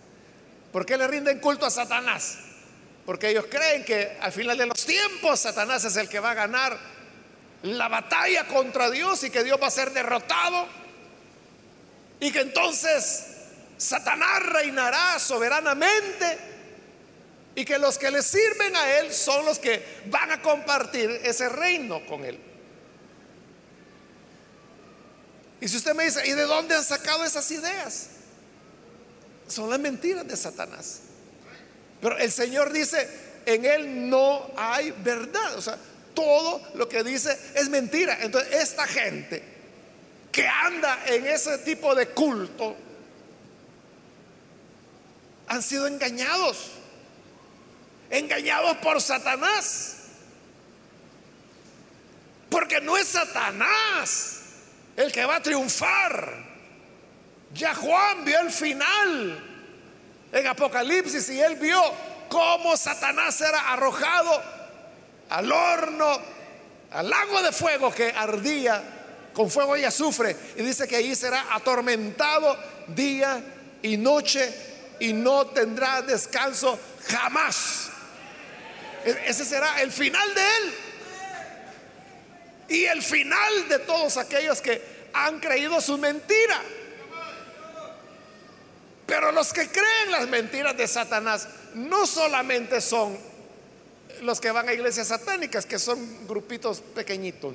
[0.72, 2.38] ¿Por qué le rinden culto a Satanás?
[3.06, 6.34] Porque ellos creen que al final de los tiempos Satanás es el que va a
[6.34, 6.78] ganar
[7.62, 10.66] la batalla contra Dios y que Dios va a ser derrotado
[12.20, 13.24] y que entonces
[13.78, 16.38] Satanás reinará soberanamente
[17.54, 21.48] y que los que le sirven a él son los que van a compartir ese
[21.48, 22.47] reino con él.
[25.60, 28.08] Y si usted me dice, ¿y de dónde han sacado esas ideas?
[29.48, 31.00] Son las mentiras de Satanás.
[32.00, 33.08] Pero el Señor dice,
[33.44, 35.56] en Él no hay verdad.
[35.56, 35.76] O sea,
[36.14, 38.18] todo lo que dice es mentira.
[38.20, 39.42] Entonces, esta gente
[40.30, 42.76] que anda en ese tipo de culto
[45.48, 46.72] han sido engañados.
[48.10, 49.96] Engañados por Satanás.
[52.48, 54.37] Porque no es Satanás
[54.98, 56.34] el que va a triunfar.
[57.54, 59.44] Ya Juan vio el final
[60.32, 61.80] en Apocalipsis y él vio
[62.28, 64.42] cómo Satanás era arrojado
[65.30, 66.20] al horno,
[66.90, 68.82] al lago de fuego que ardía
[69.32, 70.36] con fuego y azufre.
[70.56, 73.40] Y dice que allí será atormentado día
[73.82, 74.52] y noche
[74.98, 76.76] y no tendrá descanso
[77.06, 77.90] jamás.
[79.04, 80.87] E-, ese será el final de él
[82.68, 84.80] y el final de todos aquellos que
[85.12, 86.62] han creído su mentira.
[89.06, 93.18] Pero los que creen las mentiras de Satanás no solamente son
[94.20, 97.54] los que van a iglesias satánicas, que son grupitos pequeñitos.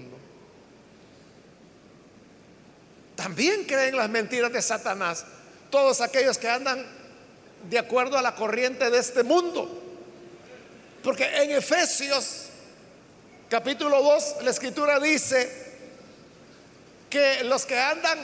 [3.15, 5.25] También creen las mentiras de Satanás
[5.69, 6.85] todos aquellos que andan
[7.69, 9.81] de acuerdo a la corriente de este mundo.
[11.03, 12.49] Porque en Efesios
[13.53, 15.47] capítulo 2, la escritura dice
[17.07, 18.17] que los que andan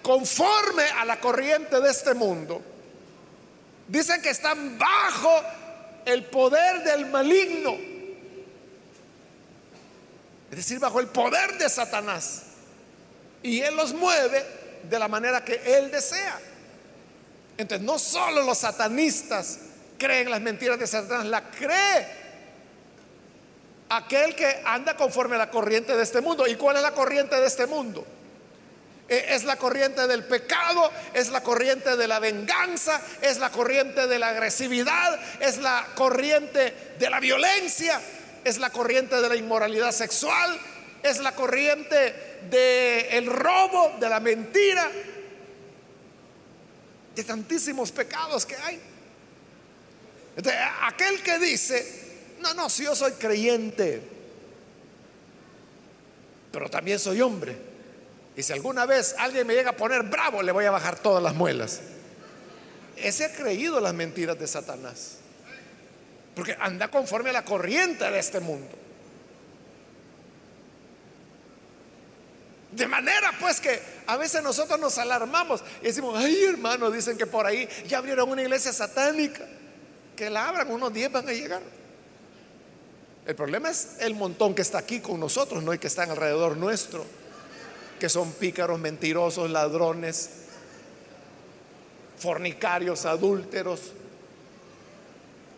[0.00, 2.62] conforme a la corriente de este mundo,
[3.88, 5.42] dicen que están bajo
[6.04, 7.76] el poder del maligno.
[10.52, 12.42] Es decir, bajo el poder de Satanás.
[13.42, 14.46] Y Él los mueve
[14.88, 16.38] de la manera que Él desea.
[17.58, 19.58] Entonces, no solo los satanistas
[19.98, 22.25] creen las mentiras de Satanás, la cree
[23.88, 26.46] aquel que anda conforme a la corriente de este mundo.
[26.46, 28.06] ¿Y cuál es la corriente de este mundo?
[29.08, 34.06] Eh, es la corriente del pecado, es la corriente de la venganza, es la corriente
[34.08, 38.00] de la agresividad, es la corriente de la violencia,
[38.44, 40.58] es la corriente de la inmoralidad sexual,
[41.02, 44.90] es la corriente del robo, de la mentira,
[47.14, 48.80] de tantísimos pecados que hay.
[50.82, 52.05] aquel que dice,
[52.40, 54.02] no, no, si yo soy creyente,
[56.52, 57.56] pero también soy hombre
[58.36, 61.22] y si alguna vez alguien me llega a poner bravo, le voy a bajar todas
[61.22, 61.80] las muelas.
[62.96, 65.16] Ese ha creído las mentiras de Satanás.
[66.34, 68.68] Porque anda conforme a la corriente de este mundo.
[72.72, 77.24] De manera pues que a veces nosotros nos alarmamos y decimos, ay hermano, dicen que
[77.24, 79.46] por ahí ya abrieron una iglesia satánica.
[80.14, 81.62] Que la abran, unos 10 van a llegar.
[83.26, 86.56] El problema es el montón que está aquí con nosotros, no hay que están alrededor
[86.56, 87.04] nuestro
[87.98, 90.30] que son pícaros, mentirosos, ladrones,
[92.18, 93.92] fornicarios, adúlteros,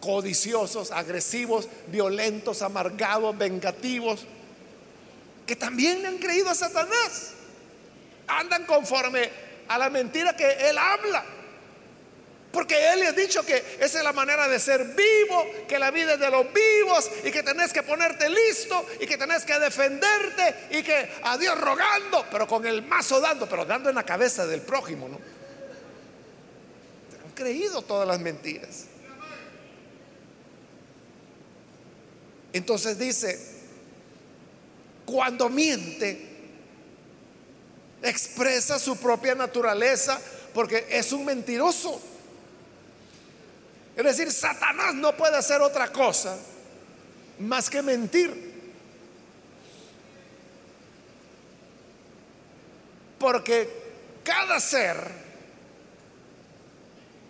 [0.00, 4.24] codiciosos, agresivos, violentos, amargados, vengativos,
[5.46, 7.32] que también han creído a Satanás.
[8.28, 9.30] Andan conforme
[9.66, 11.24] a la mentira que él habla.
[12.52, 15.90] Porque Él le ha dicho que esa es la manera de ser vivo, que la
[15.90, 19.58] vida es de los vivos y que tenés que ponerte listo y que tenés que
[19.58, 24.04] defenderte y que a Dios rogando, pero con el mazo dando, pero dando en la
[24.04, 25.20] cabeza del prójimo, ¿no?
[27.24, 28.86] Han creído todas las mentiras.
[32.54, 33.38] Entonces dice,
[35.04, 36.28] cuando miente,
[38.02, 40.18] expresa su propia naturaleza
[40.54, 42.00] porque es un mentiroso.
[43.98, 46.38] Es decir, Satanás no puede hacer otra cosa
[47.40, 48.48] más que mentir.
[53.18, 53.68] Porque
[54.22, 54.96] cada ser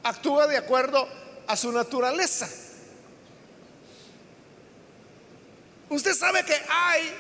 [0.03, 1.09] actúa de acuerdo
[1.47, 2.47] a su naturaleza.
[5.89, 7.11] Usted sabe que hay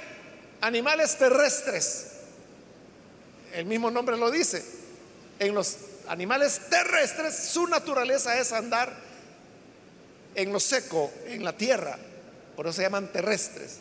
[0.60, 2.08] animales terrestres.
[3.54, 4.62] El mismo nombre lo dice.
[5.38, 9.07] En los animales terrestres su naturaleza es andar
[10.38, 11.98] en lo seco, en la tierra.
[12.54, 13.78] Por eso se llaman terrestres.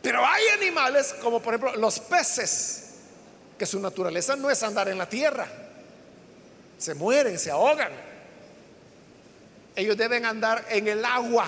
[0.00, 2.84] Pero hay animales como por ejemplo los peces,
[3.58, 5.48] que su naturaleza no es andar en la tierra.
[6.78, 7.90] Se mueren, se ahogan.
[9.74, 11.46] Ellos deben andar en el agua.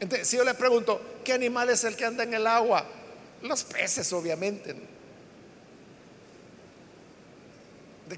[0.00, 2.84] Entonces, si yo le pregunto, ¿qué animal es el que anda en el agua?
[3.42, 4.72] Los peces, obviamente.
[4.72, 4.80] De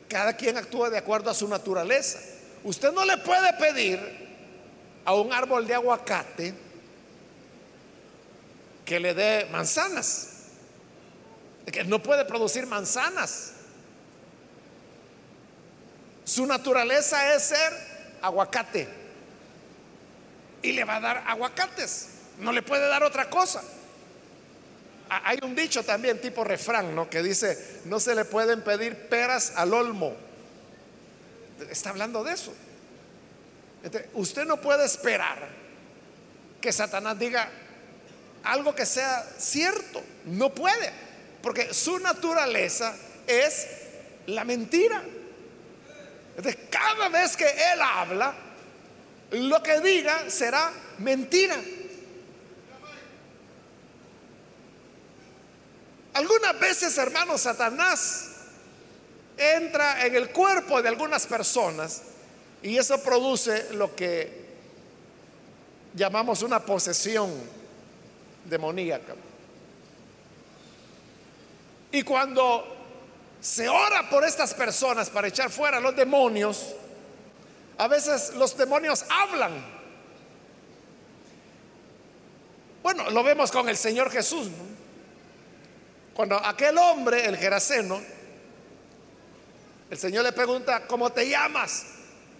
[0.08, 2.18] cada quien actúa de acuerdo a su naturaleza.
[2.64, 4.00] Usted no le puede pedir
[5.04, 6.54] a un árbol de aguacate
[8.84, 10.28] que le dé manzanas.
[11.66, 13.52] Que no puede producir manzanas.
[16.24, 17.72] Su naturaleza es ser
[18.22, 18.88] aguacate.
[20.62, 22.08] Y le va a dar aguacates.
[22.38, 23.62] No le puede dar otra cosa.
[25.08, 27.08] Hay un dicho también tipo refrán, ¿no?
[27.08, 30.14] Que dice, no se le pueden pedir peras al olmo.
[31.70, 32.52] Está hablando de eso.
[34.14, 35.48] usted no puede esperar
[36.60, 37.48] que Satanás diga
[38.42, 40.02] algo que sea cierto.
[40.24, 40.92] No puede.
[41.40, 42.94] Porque su naturaleza
[43.26, 43.66] es
[44.26, 45.02] la mentira.
[46.70, 48.34] Cada vez que él habla,
[49.30, 51.56] lo que diga será mentira.
[56.16, 58.28] Algunas veces, hermanos, Satanás
[59.36, 62.00] entra en el cuerpo de algunas personas
[62.62, 64.46] y eso produce lo que
[65.92, 67.30] llamamos una posesión
[68.46, 69.14] demoníaca.
[71.92, 72.64] Y cuando
[73.38, 76.74] se ora por estas personas para echar fuera a los demonios,
[77.76, 79.52] a veces los demonios hablan.
[82.82, 84.48] Bueno, lo vemos con el Señor Jesús.
[86.16, 88.02] Cuando aquel hombre, el Geraseno,
[89.90, 91.84] el Señor le pregunta, ¿cómo te llamas?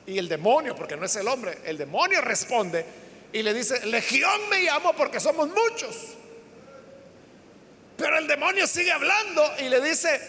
[0.06, 2.86] Y el demonio, porque no es el hombre, el demonio responde
[3.34, 6.14] y le dice, Legión me llamo porque somos muchos.
[7.98, 10.22] Pero el demonio sigue hablando y le dice,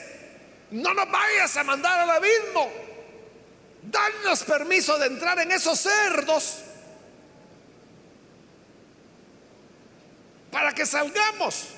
[0.72, 2.70] no nos vayas a mandar al abismo.
[3.82, 6.64] danos permiso de entrar en esos cerdos
[10.52, 11.77] para que salgamos.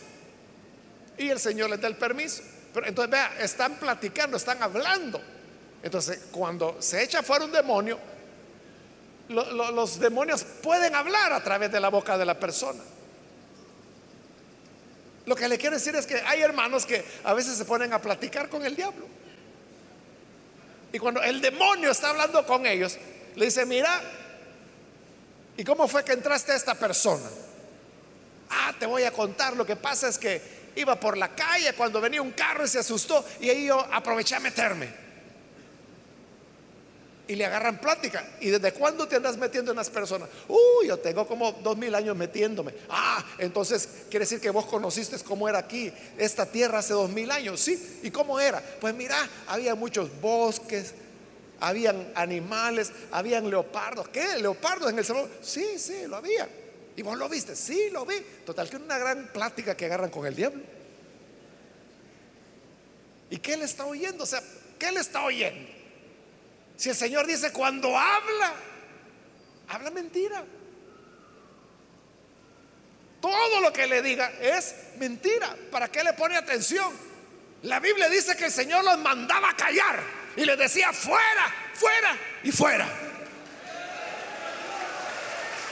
[1.20, 2.42] Y el Señor les da el permiso.
[2.74, 5.22] Pero entonces vea, están platicando, están hablando.
[5.84, 8.00] Entonces, cuando se echa fuera un demonio,
[9.28, 12.80] los demonios pueden hablar a través de la boca de la persona.
[15.26, 18.02] Lo que le quiero decir es que hay hermanos que a veces se ponen a
[18.02, 19.06] platicar con el diablo.
[20.92, 22.98] Y cuando el demonio está hablando con ellos,
[23.36, 24.02] le dice, mira,
[25.58, 27.30] ¿y cómo fue que entraste a esta persona?
[28.50, 32.02] Ah, te voy a contar, lo que pasa es que iba por la calle cuando
[32.02, 35.10] venía un carro y se asustó y ahí yo aproveché a meterme
[37.30, 38.26] y le agarran plática.
[38.42, 40.28] ¿Y desde cuándo te andas metiendo en las personas?
[40.48, 42.74] Uy, yo tengo como dos mil años metiéndome.
[42.90, 47.30] Ah, entonces quiere decir que vos conociste cómo era aquí, esta tierra hace dos mil
[47.30, 47.60] años.
[47.60, 48.60] Sí, ¿y cómo era?
[48.82, 49.16] Pues mira,
[49.48, 50.96] había muchos bosques,
[51.60, 54.10] habían animales, habían leopardos.
[54.10, 54.40] ¿Qué?
[54.40, 55.30] ¿Leopardos en el Salvador?
[55.44, 56.50] Sí, sí, lo había.
[57.00, 57.56] ¿Y vos lo viste?
[57.56, 58.18] Sí, lo vi.
[58.46, 60.62] Total, que una gran plática que agarran con el diablo.
[63.30, 64.26] ¿Y qué le está oyendo?
[64.26, 64.44] O sea,
[64.78, 65.72] ¿qué le está oyendo?
[66.76, 68.54] Si el Señor dice, cuando habla,
[69.70, 70.44] habla mentira.
[73.22, 75.56] Todo lo que le diga es mentira.
[75.72, 76.92] ¿Para qué le pone atención?
[77.62, 80.04] La Biblia dice que el Señor los mandaba a callar
[80.36, 83.09] y les decía, fuera, fuera y fuera.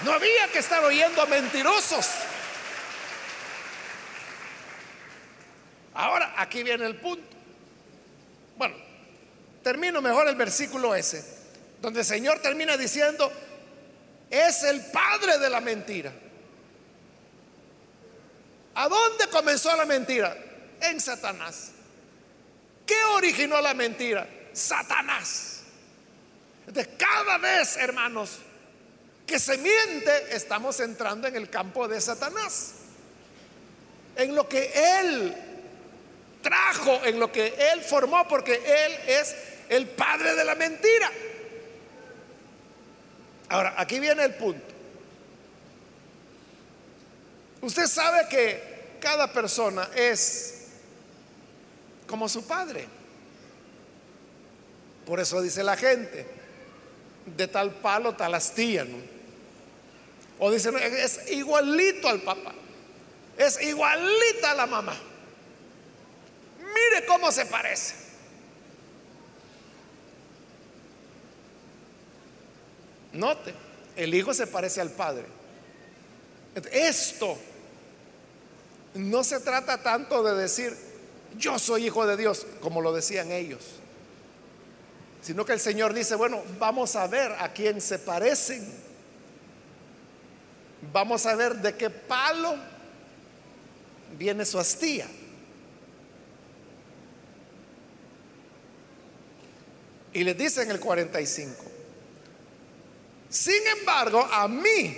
[0.03, 2.07] No había que estar oyendo a mentirosos.
[5.93, 7.25] Ahora, aquí viene el punto.
[8.55, 8.75] Bueno,
[9.63, 11.25] termino mejor el versículo ese,
[11.81, 13.31] donde el Señor termina diciendo,
[14.29, 16.13] es el padre de la mentira.
[18.75, 20.37] ¿A dónde comenzó la mentira?
[20.81, 21.71] En Satanás.
[22.85, 24.27] ¿Qué originó la mentira?
[24.53, 25.61] Satanás.
[26.67, 28.37] Entonces, cada vez, hermanos,
[29.28, 32.71] que se miente, estamos entrando en el campo de Satanás.
[34.15, 35.36] En lo que él
[36.41, 39.36] trajo, en lo que él formó, porque él es
[39.67, 41.11] el padre de la mentira.
[43.49, 44.73] Ahora, aquí viene el punto.
[47.61, 50.67] Usted sabe que cada persona es
[52.07, 52.88] como su padre.
[55.05, 56.25] Por eso dice la gente,
[57.25, 58.86] de tal palo, tal astilla.
[60.39, 60.69] O dice
[61.03, 62.53] es igualito al papá,
[63.38, 64.95] es igualita a la mamá.
[66.59, 67.95] Mire cómo se parece.
[73.13, 73.53] Note,
[73.95, 75.25] el hijo se parece al padre.
[76.71, 77.38] Esto
[78.93, 80.75] no se trata tanto de decir,
[81.38, 83.61] yo soy hijo de Dios, como lo decían ellos,
[85.21, 88.86] sino que el Señor dice, bueno, vamos a ver a quién se parecen.
[90.82, 92.55] Vamos a ver de qué palo
[94.17, 95.07] viene su astilla.
[100.13, 101.63] Y les dice en el 45,
[103.30, 104.97] sin embargo, a mí,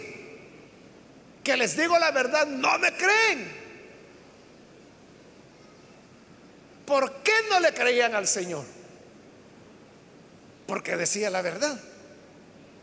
[1.43, 3.59] que les digo la verdad, no me creen.
[6.85, 8.65] ¿Por qué no le creían al Señor?
[10.67, 11.79] Porque decía la verdad.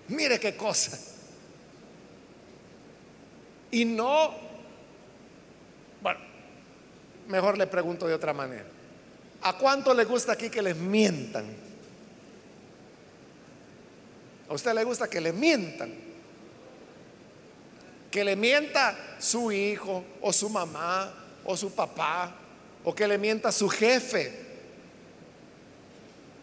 [0.08, 0.98] Mire qué cosa.
[3.70, 4.34] Y no,
[6.00, 6.20] bueno,
[7.28, 8.66] mejor le pregunto de otra manera.
[9.42, 11.46] ¿A cuánto le gusta aquí que les mientan?
[14.48, 15.92] ¿A usted le gusta que le mientan?
[18.10, 21.12] Que le mienta su hijo o su mamá
[21.44, 22.34] o su papá
[22.84, 24.46] o que le mienta su jefe.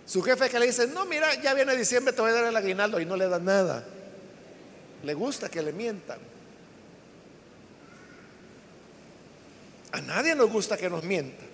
[0.05, 2.55] Su jefe que le dice, no, mira, ya viene diciembre, te voy a dar el
[2.55, 3.85] aguinaldo y no le da nada.
[5.03, 6.19] Le gusta que le mientan.
[9.93, 11.47] A nadie nos gusta que nos mientan.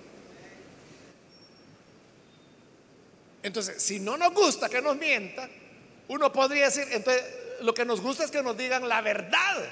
[3.44, 5.50] Entonces, si no nos gusta que nos mientan,
[6.08, 7.24] uno podría decir, entonces,
[7.62, 9.70] lo que nos gusta es que nos digan la verdad.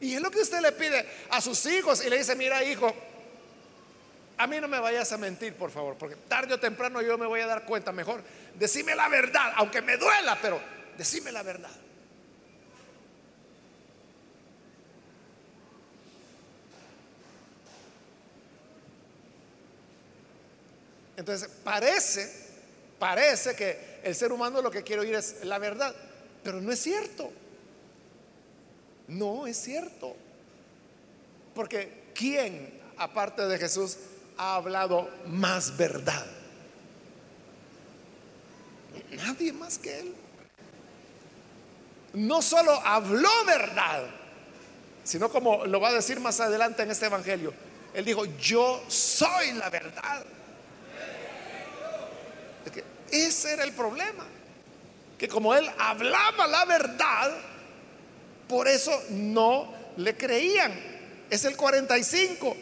[0.00, 2.94] Y es lo que usted le pide a sus hijos y le dice, mira hijo,
[4.36, 7.26] a mí no me vayas a mentir, por favor, porque tarde o temprano yo me
[7.26, 7.92] voy a dar cuenta.
[7.92, 8.22] Mejor,
[8.54, 10.60] decime la verdad, aunque me duela, pero
[10.98, 11.70] decime la verdad.
[21.16, 22.30] Entonces, parece,
[22.98, 25.94] parece que el ser humano lo que quiere oír es la verdad,
[26.42, 27.30] pero no es cierto.
[29.08, 30.16] No es cierto.
[31.54, 33.96] Porque ¿quién, aparte de Jesús,
[34.36, 36.26] ha hablado más verdad?
[39.10, 40.14] Nadie más que Él.
[42.14, 44.04] No solo habló verdad,
[45.04, 47.52] sino como lo va a decir más adelante en este Evangelio.
[47.94, 50.24] Él dijo, yo soy la verdad.
[53.12, 54.26] Ese era el problema.
[55.18, 57.30] Que como él hablaba la verdad,
[58.48, 60.72] por eso no le creían.
[61.30, 62.56] Es el 45.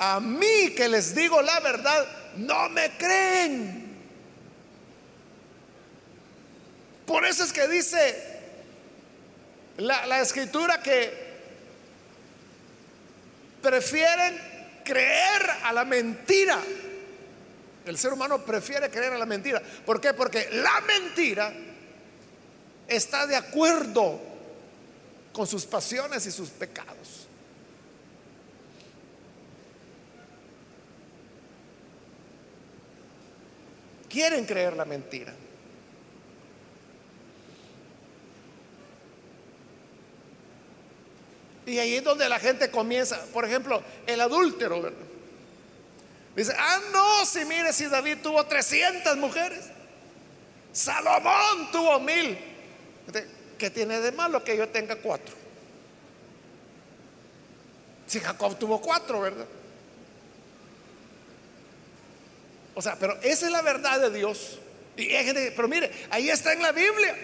[0.00, 2.06] A mí que les digo la verdad,
[2.36, 3.88] no me creen.
[7.06, 8.40] Por eso es que dice
[9.78, 11.30] la, la escritura que
[13.62, 14.40] prefieren
[14.84, 16.60] creer a la mentira.
[17.86, 19.62] El ser humano prefiere creer a la mentira.
[19.86, 20.12] ¿Por qué?
[20.12, 21.52] Porque la mentira
[22.86, 24.20] está de acuerdo
[25.32, 27.26] con sus pasiones y sus pecados.
[34.08, 35.32] Quieren creer la mentira.
[41.64, 44.92] Y ahí es donde la gente comienza, por ejemplo, el adúltero,
[46.40, 49.66] Dice, ah, no, si mire, si David tuvo 300 mujeres,
[50.72, 52.38] Salomón tuvo mil.
[53.58, 55.34] ¿Qué tiene de malo que yo tenga cuatro?
[58.06, 59.44] Si Jacob tuvo cuatro, ¿verdad?
[62.74, 64.60] O sea, pero esa es la verdad de Dios.
[64.96, 65.08] Y
[65.54, 67.18] pero mire, ahí está en la Biblia.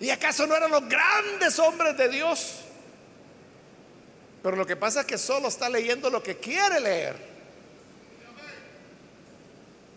[0.00, 2.60] ¿Y acaso no eran los grandes hombres de Dios?
[4.42, 7.27] Pero lo que pasa es que solo está leyendo lo que quiere leer.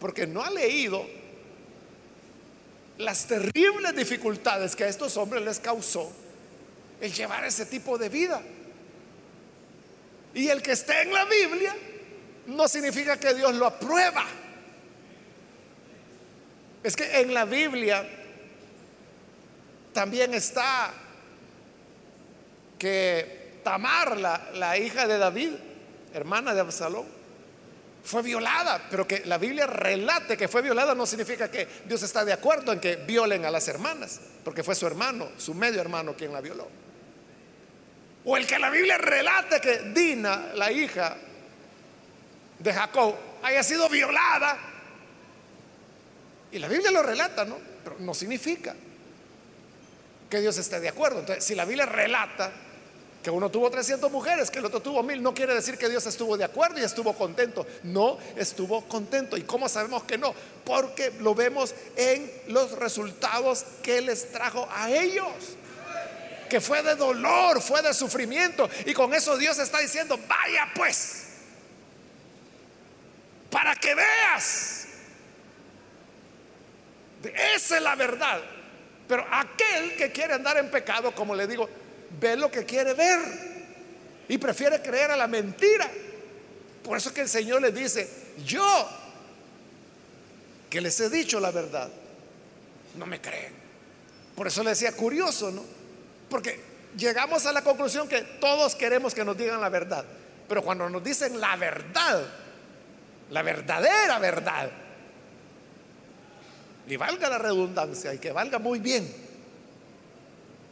[0.02, 1.08] Porque no ha leído
[2.98, 6.12] las terribles dificultades que a estos hombres les causó
[7.00, 8.42] el llevar ese tipo de vida.
[10.34, 11.76] Y el que esté en la Biblia
[12.48, 14.26] no significa que Dios lo aprueba.
[16.84, 18.08] Es que en la Biblia
[19.94, 20.94] también está
[22.80, 25.52] que Tamar, la, hija de David,
[26.14, 27.06] hermana de Absalón,
[28.04, 32.26] fue violada, pero que la Biblia relate que fue violada no significa que Dios está
[32.26, 36.16] de acuerdo en que violen a las hermanas, porque fue su hermano, su medio hermano
[36.16, 36.68] quien la violó.
[38.26, 41.18] O el que la Biblia relate que Dina, la hija
[42.60, 44.58] de Jacob, haya sido violada.
[46.52, 47.58] Y la Biblia lo relata, ¿no?
[47.84, 48.76] Pero no significa
[50.30, 51.20] que Dios esté de acuerdo.
[51.20, 52.52] Entonces, si la Biblia relata
[53.22, 56.06] que uno tuvo 300 mujeres, que el otro tuvo mil, no quiere decir que Dios
[56.08, 57.68] estuvo de acuerdo y estuvo contento.
[57.84, 59.38] No estuvo contento.
[59.38, 60.34] ¿Y cómo sabemos que no?
[60.66, 65.28] Porque lo vemos en los resultados que les trajo a ellos.
[66.50, 68.68] Que fue de dolor, fue de sufrimiento.
[68.86, 71.28] Y con eso Dios está diciendo, vaya pues,
[73.52, 74.88] para que veas.
[77.56, 78.42] Esa es la verdad.
[79.08, 81.70] Pero aquel que quiere andar en pecado, como le digo,
[82.20, 83.20] ve lo que quiere ver
[84.28, 85.90] y prefiere creer a la mentira.
[86.84, 88.10] Por eso que el Señor les dice,
[88.46, 88.90] yo
[90.70, 91.90] que les he dicho la verdad,
[92.96, 93.54] no me creen.
[94.36, 95.64] Por eso le decía curioso, ¿no?
[96.30, 96.60] Porque
[96.98, 100.06] llegamos a la conclusión que todos queremos que nos digan la verdad,
[100.48, 102.26] pero cuando nos dicen la verdad,
[103.30, 104.72] la verdadera verdad,
[106.88, 109.14] y valga la redundancia y que valga muy bien,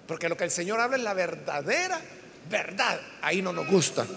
[0.09, 2.01] porque lo que el Señor habla es la verdadera
[2.49, 2.99] verdad.
[3.21, 4.07] Ahí no nos gusta.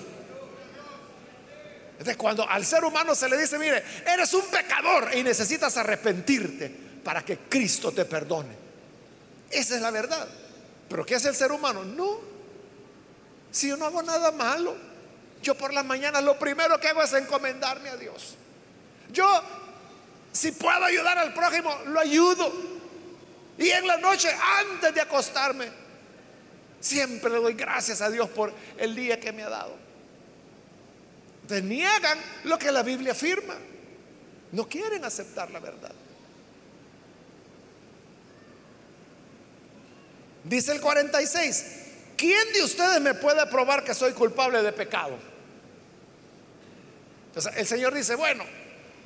[1.90, 6.70] Entonces, cuando al ser humano se le dice, mire, eres un pecador y necesitas arrepentirte
[7.04, 8.54] para que Cristo te perdone.
[9.50, 10.26] Esa es la verdad.
[10.88, 11.84] Pero ¿qué hace el ser humano?
[11.84, 12.20] No.
[13.50, 14.74] Si yo no hago nada malo,
[15.42, 18.34] yo por las mañanas lo primero que hago es encomendarme a Dios.
[19.12, 19.28] Yo,
[20.32, 22.50] si puedo ayudar al prójimo, lo ayudo.
[23.58, 25.81] Y en la noche, antes de acostarme,
[26.82, 29.76] Siempre le doy gracias a Dios por el día que me ha dado.
[31.46, 33.54] Deniegan lo que la Biblia afirma.
[34.50, 35.92] No quieren aceptar la verdad.
[40.42, 41.64] Dice el 46,
[42.16, 45.16] ¿quién de ustedes me puede probar que soy culpable de pecado?
[47.28, 48.42] Entonces el Señor dice, bueno,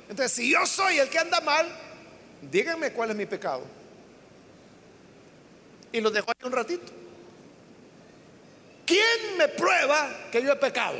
[0.09, 1.67] entonces si yo soy el que anda mal,
[2.41, 3.61] díganme cuál es mi pecado.
[5.91, 7.06] Y lo dejo ahí un ratito.
[8.87, 10.97] ¿Quién me prueba que yo he pecado?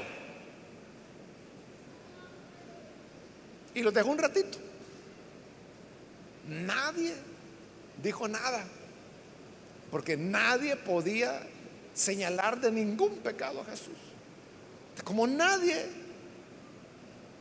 [3.74, 4.58] Y lo dejó un ratito.
[6.50, 7.14] Nadie
[8.04, 8.66] dijo nada.
[9.90, 11.40] Porque nadie podía
[11.94, 13.96] señalar de ningún pecado a Jesús.
[15.06, 15.86] Como nadie.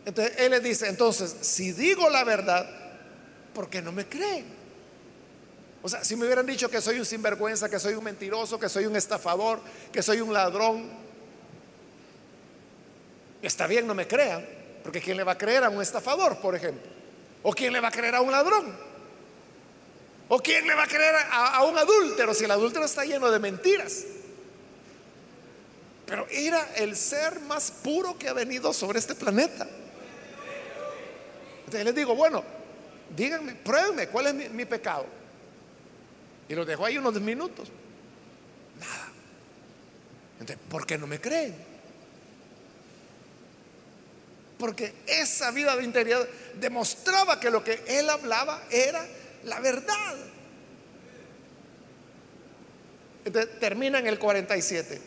[0.05, 2.69] Entonces él le dice, entonces, si digo la verdad,
[3.53, 4.56] ¿por qué no me creen?
[5.83, 8.69] O sea, si me hubieran dicho que soy un sinvergüenza, que soy un mentiroso, que
[8.69, 9.61] soy un estafador,
[9.93, 10.91] que soy un ladrón,
[13.43, 14.45] está bien, no me crean,
[14.83, 16.91] porque ¿quién le va a creer a un estafador, por ejemplo?
[17.43, 18.77] ¿O quién le va a creer a un ladrón?
[20.29, 23.39] ¿O quién le va a creer a, un adúltero si el adúltero está lleno de
[23.39, 24.05] mentiras?
[26.05, 29.69] Pero era el ser más puro que ha venido sobre este planeta.
[31.59, 32.43] Entonces les digo, bueno,
[33.17, 35.07] díganme, pruébenme cuál es mi pecado.
[36.49, 37.69] Y lo dejó ahí unos minutos.
[38.79, 39.09] Nada.
[40.41, 41.55] Entonces, ¿por qué no me creen?
[44.59, 46.27] Porque esa vida de integridad
[46.59, 49.07] demostraba que lo que él hablaba era
[49.45, 50.17] la verdad.
[53.25, 55.01] Entonces, termina en el 47.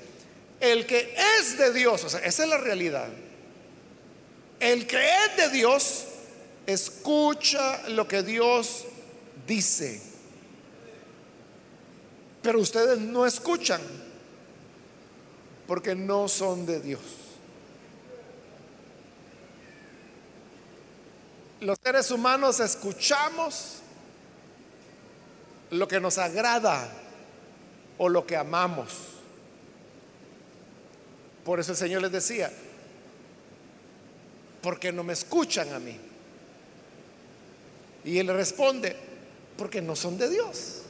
[0.60, 3.08] El que es de Dios, o sea, esa es la realidad.
[4.60, 6.06] El que es de Dios
[6.66, 8.86] escucha lo que Dios
[9.48, 10.09] dice.
[12.42, 13.82] Pero ustedes no escuchan
[15.68, 17.02] porque no son de Dios.
[21.62, 23.80] Los seres humanos escuchamos
[25.72, 26.90] lo que nos agrada
[27.98, 28.94] o lo que amamos.
[31.44, 32.52] Por eso el Señor les decía,
[34.62, 35.98] porque no me escuchan a mí.
[38.06, 38.96] Y él responde,
[39.58, 40.84] porque no son de Dios.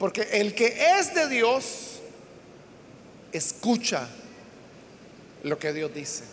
[0.00, 2.00] Porque el que es de Dios,
[3.32, 4.08] escucha
[5.42, 6.24] lo que Dios dice.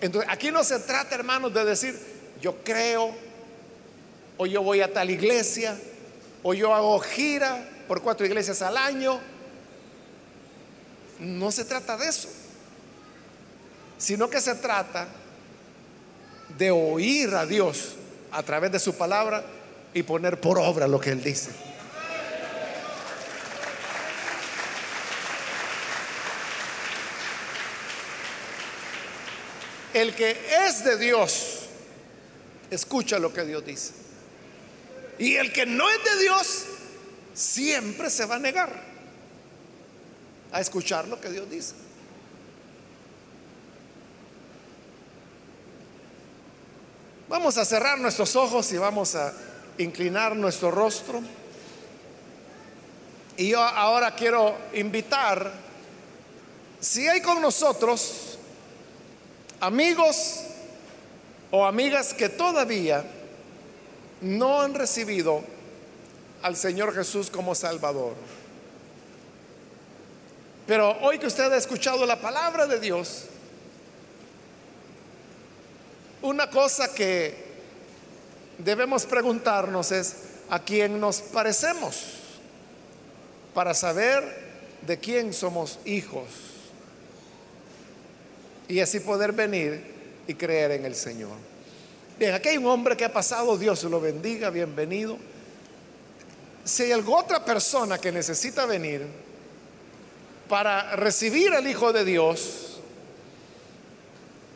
[0.00, 2.00] Entonces, aquí no se trata, hermanos, de decir,
[2.40, 3.14] yo creo,
[4.38, 5.78] o yo voy a tal iglesia,
[6.42, 9.20] o yo hago gira por cuatro iglesias al año.
[11.18, 12.30] No se trata de eso,
[13.98, 15.08] sino que se trata
[16.56, 17.96] de oír a Dios
[18.32, 19.44] a través de su palabra
[19.94, 21.50] y poner por obra lo que Él dice.
[29.92, 30.36] El que
[30.66, 31.66] es de Dios,
[32.70, 33.92] escucha lo que Dios dice.
[35.18, 36.64] Y el que no es de Dios,
[37.34, 38.90] siempre se va a negar
[40.52, 41.74] a escuchar lo que Dios dice.
[47.28, 49.32] Vamos a cerrar nuestros ojos y vamos a
[49.80, 51.22] inclinar nuestro rostro.
[53.36, 55.52] Y yo ahora quiero invitar,
[56.78, 58.38] si hay con nosotros
[59.60, 60.42] amigos
[61.50, 63.04] o amigas que todavía
[64.20, 65.42] no han recibido
[66.42, 68.14] al Señor Jesús como Salvador.
[70.66, 73.24] Pero hoy que usted ha escuchado la palabra de Dios,
[76.22, 77.49] una cosa que
[78.64, 80.16] debemos preguntarnos es
[80.48, 81.96] a quién nos parecemos
[83.54, 84.50] para saber
[84.86, 86.26] de quién somos hijos
[88.68, 89.82] y así poder venir
[90.26, 91.36] y creer en el Señor.
[92.18, 95.18] Bien, aquí hay un hombre que ha pasado, Dios lo bendiga, bienvenido.
[96.64, 99.06] Si hay alguna otra persona que necesita venir
[100.48, 102.80] para recibir al Hijo de Dios,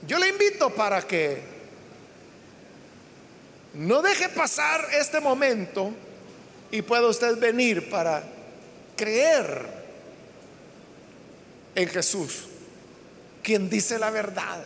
[0.06, 1.53] yo le invito para que
[3.74, 5.92] no deje pasar este momento
[6.70, 8.22] y pueda usted venir para
[8.96, 9.66] creer
[11.74, 12.44] en Jesús,
[13.42, 14.64] quien dice la verdad.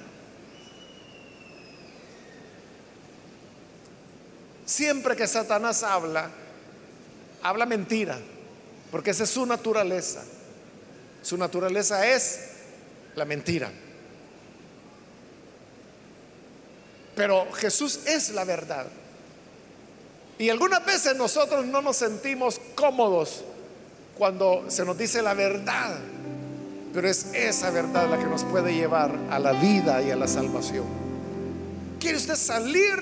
[4.66, 6.30] Siempre que Satanás habla,
[7.42, 8.18] habla mentira,
[8.90, 10.22] porque esa es su naturaleza.
[11.22, 12.40] Su naturaleza es
[13.14, 13.72] la mentira.
[17.16, 18.86] Pero Jesús es la verdad.
[20.39, 23.45] Y algunas veces nosotros no nos sentimos cómodos
[24.16, 25.97] cuando se nos dice la verdad.
[26.95, 30.28] Pero es esa verdad la que nos puede llevar a la vida y a la
[30.28, 30.84] salvación.
[31.99, 32.97] ¿Quiere usted salir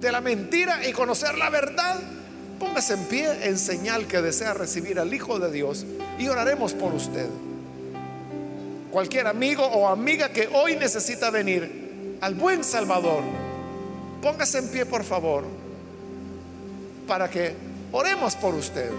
[0.00, 1.98] de la mentira y conocer la verdad?
[2.58, 5.86] Póngase en pie en señal que desea recibir al Hijo de Dios
[6.18, 7.26] y oraremos por usted.
[8.90, 13.22] Cualquier amigo o amiga que hoy necesita venir al buen Salvador,
[14.20, 15.61] póngase en pie por favor
[17.06, 17.54] para que
[17.92, 18.90] oremos por usted.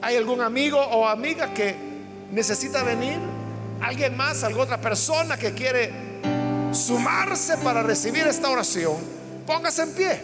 [0.00, 1.74] ¿Hay algún amigo o amiga que
[2.32, 3.18] necesita venir?
[3.80, 4.42] ¿Alguien más?
[4.42, 5.92] ¿Alguna otra persona que quiere
[6.72, 8.96] sumarse para recibir esta oración?
[9.46, 10.20] Póngase en pie.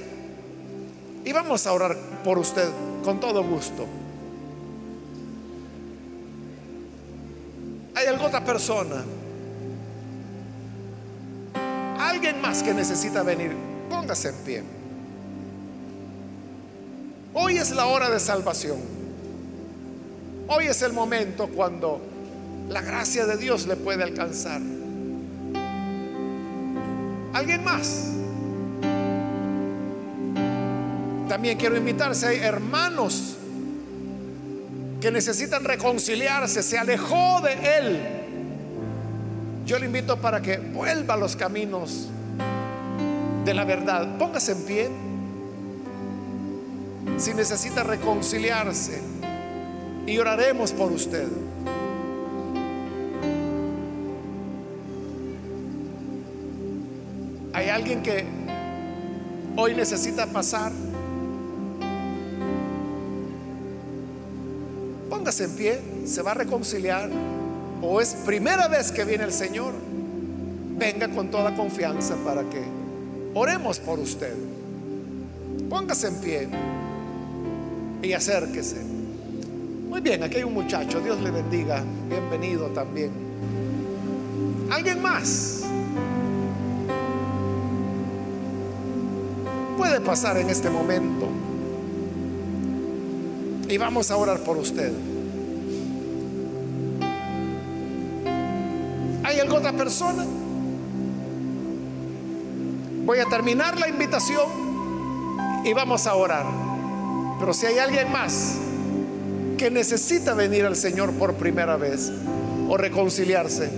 [1.25, 2.69] Y vamos a orar por usted
[3.05, 3.87] con todo gusto.
[7.95, 9.05] ¿Hay alguna otra persona?
[12.19, 13.53] alguien más que necesita venir,
[13.89, 14.63] póngase en pie.
[17.41, 18.79] Hoy es la hora de salvación.
[20.49, 22.01] Hoy es el momento cuando
[22.69, 24.61] la gracia de Dios le puede alcanzar.
[27.33, 28.09] ¿Alguien más?
[31.29, 33.37] También quiero invitarse, hay hermanos
[35.01, 38.01] que necesitan reconciliarse, se alejó de Él.
[39.65, 42.09] Yo le invito para que vuelva a los caminos
[43.45, 44.19] de la verdad.
[44.19, 45.08] Póngase en pie.
[47.19, 49.01] Si necesita reconciliarse
[50.07, 51.27] y oraremos por usted.
[57.53, 58.25] ¿Hay alguien que
[59.57, 60.71] hoy necesita pasar?
[65.11, 67.11] Póngase en pie, se va a reconciliar.
[67.83, 69.75] O es primera vez que viene el Señor.
[70.77, 72.63] Venga con toda confianza para que
[73.35, 74.35] oremos por usted.
[75.69, 76.49] Póngase en pie
[78.03, 78.83] y acérquese.
[79.89, 81.83] Muy bien, aquí hay un muchacho, Dios le bendiga.
[82.09, 83.11] Bienvenido también.
[84.71, 85.65] ¿Alguien más?
[89.77, 91.29] Puede pasar en este momento.
[93.69, 94.93] Y vamos a orar por usted.
[99.25, 100.25] ¿Hay alguna otra persona?
[103.05, 104.47] Voy a terminar la invitación
[105.65, 106.68] y vamos a orar.
[107.39, 108.57] Pero si hay alguien más
[109.57, 112.11] que necesita venir al Señor por primera vez
[112.69, 113.71] o reconciliarse,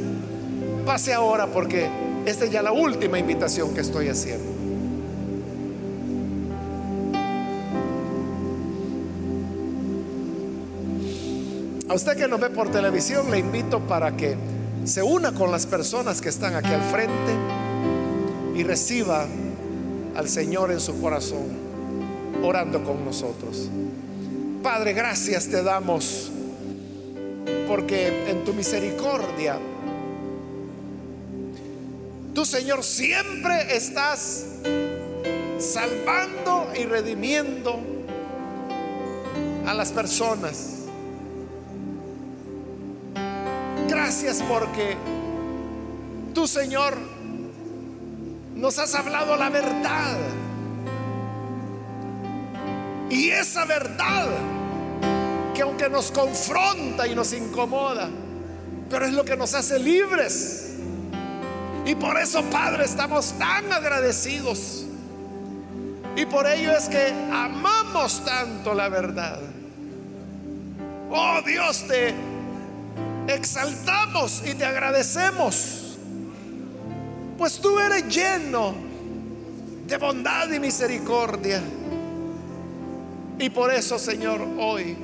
[0.84, 1.88] pase ahora porque
[2.26, 4.61] esta es ya la última invitación que estoy haciendo.
[11.90, 14.36] A usted que nos ve por televisión, le invito para que
[14.84, 17.32] se una con las personas que están aquí al frente
[18.54, 19.26] y reciba
[20.14, 21.48] al Señor en su corazón,
[22.43, 23.68] orando con nosotros.
[24.62, 26.30] Padre, gracias te damos
[27.66, 29.59] porque en tu misericordia,
[32.34, 34.47] tú Señor siempre estás
[35.59, 37.78] salvando y redimiendo
[39.66, 40.80] a las personas
[43.91, 44.97] Gracias porque
[46.32, 46.97] tú, Señor,
[48.55, 50.16] nos has hablado la verdad.
[53.11, 54.28] Y esa verdad
[55.54, 58.08] que aunque nos confronta y nos incomoda,
[58.88, 60.76] pero es lo que nos hace libres.
[61.84, 64.86] Y por eso, Padre, estamos tan agradecidos.
[66.16, 69.40] Y por ello es que amamos tanto la verdad.
[71.11, 72.14] Oh Dios, te
[73.26, 75.96] exaltamos y te agradecemos,
[77.36, 78.74] pues tú eres lleno
[79.86, 81.61] de bondad y misericordia.
[83.41, 84.95] Y por eso, Señor, hoy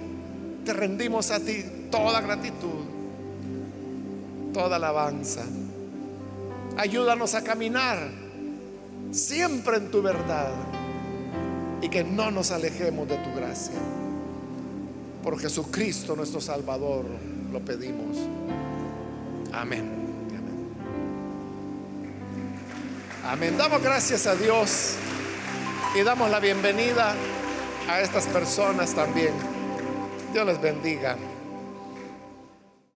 [0.62, 2.84] te rendimos a ti toda gratitud,
[4.52, 5.40] toda alabanza.
[6.76, 8.10] Ayúdanos a caminar
[9.10, 10.50] siempre en tu verdad
[11.80, 13.80] y que no nos alejemos de tu gracia.
[15.22, 17.06] Por Jesucristo nuestro Salvador
[17.50, 18.18] lo pedimos.
[19.50, 19.96] Amén.
[23.24, 23.56] Amén.
[23.56, 24.92] Damos gracias a Dios
[25.98, 27.14] y damos la bienvenida
[27.88, 29.32] a estas personas también.
[30.32, 31.16] Dios les bendiga.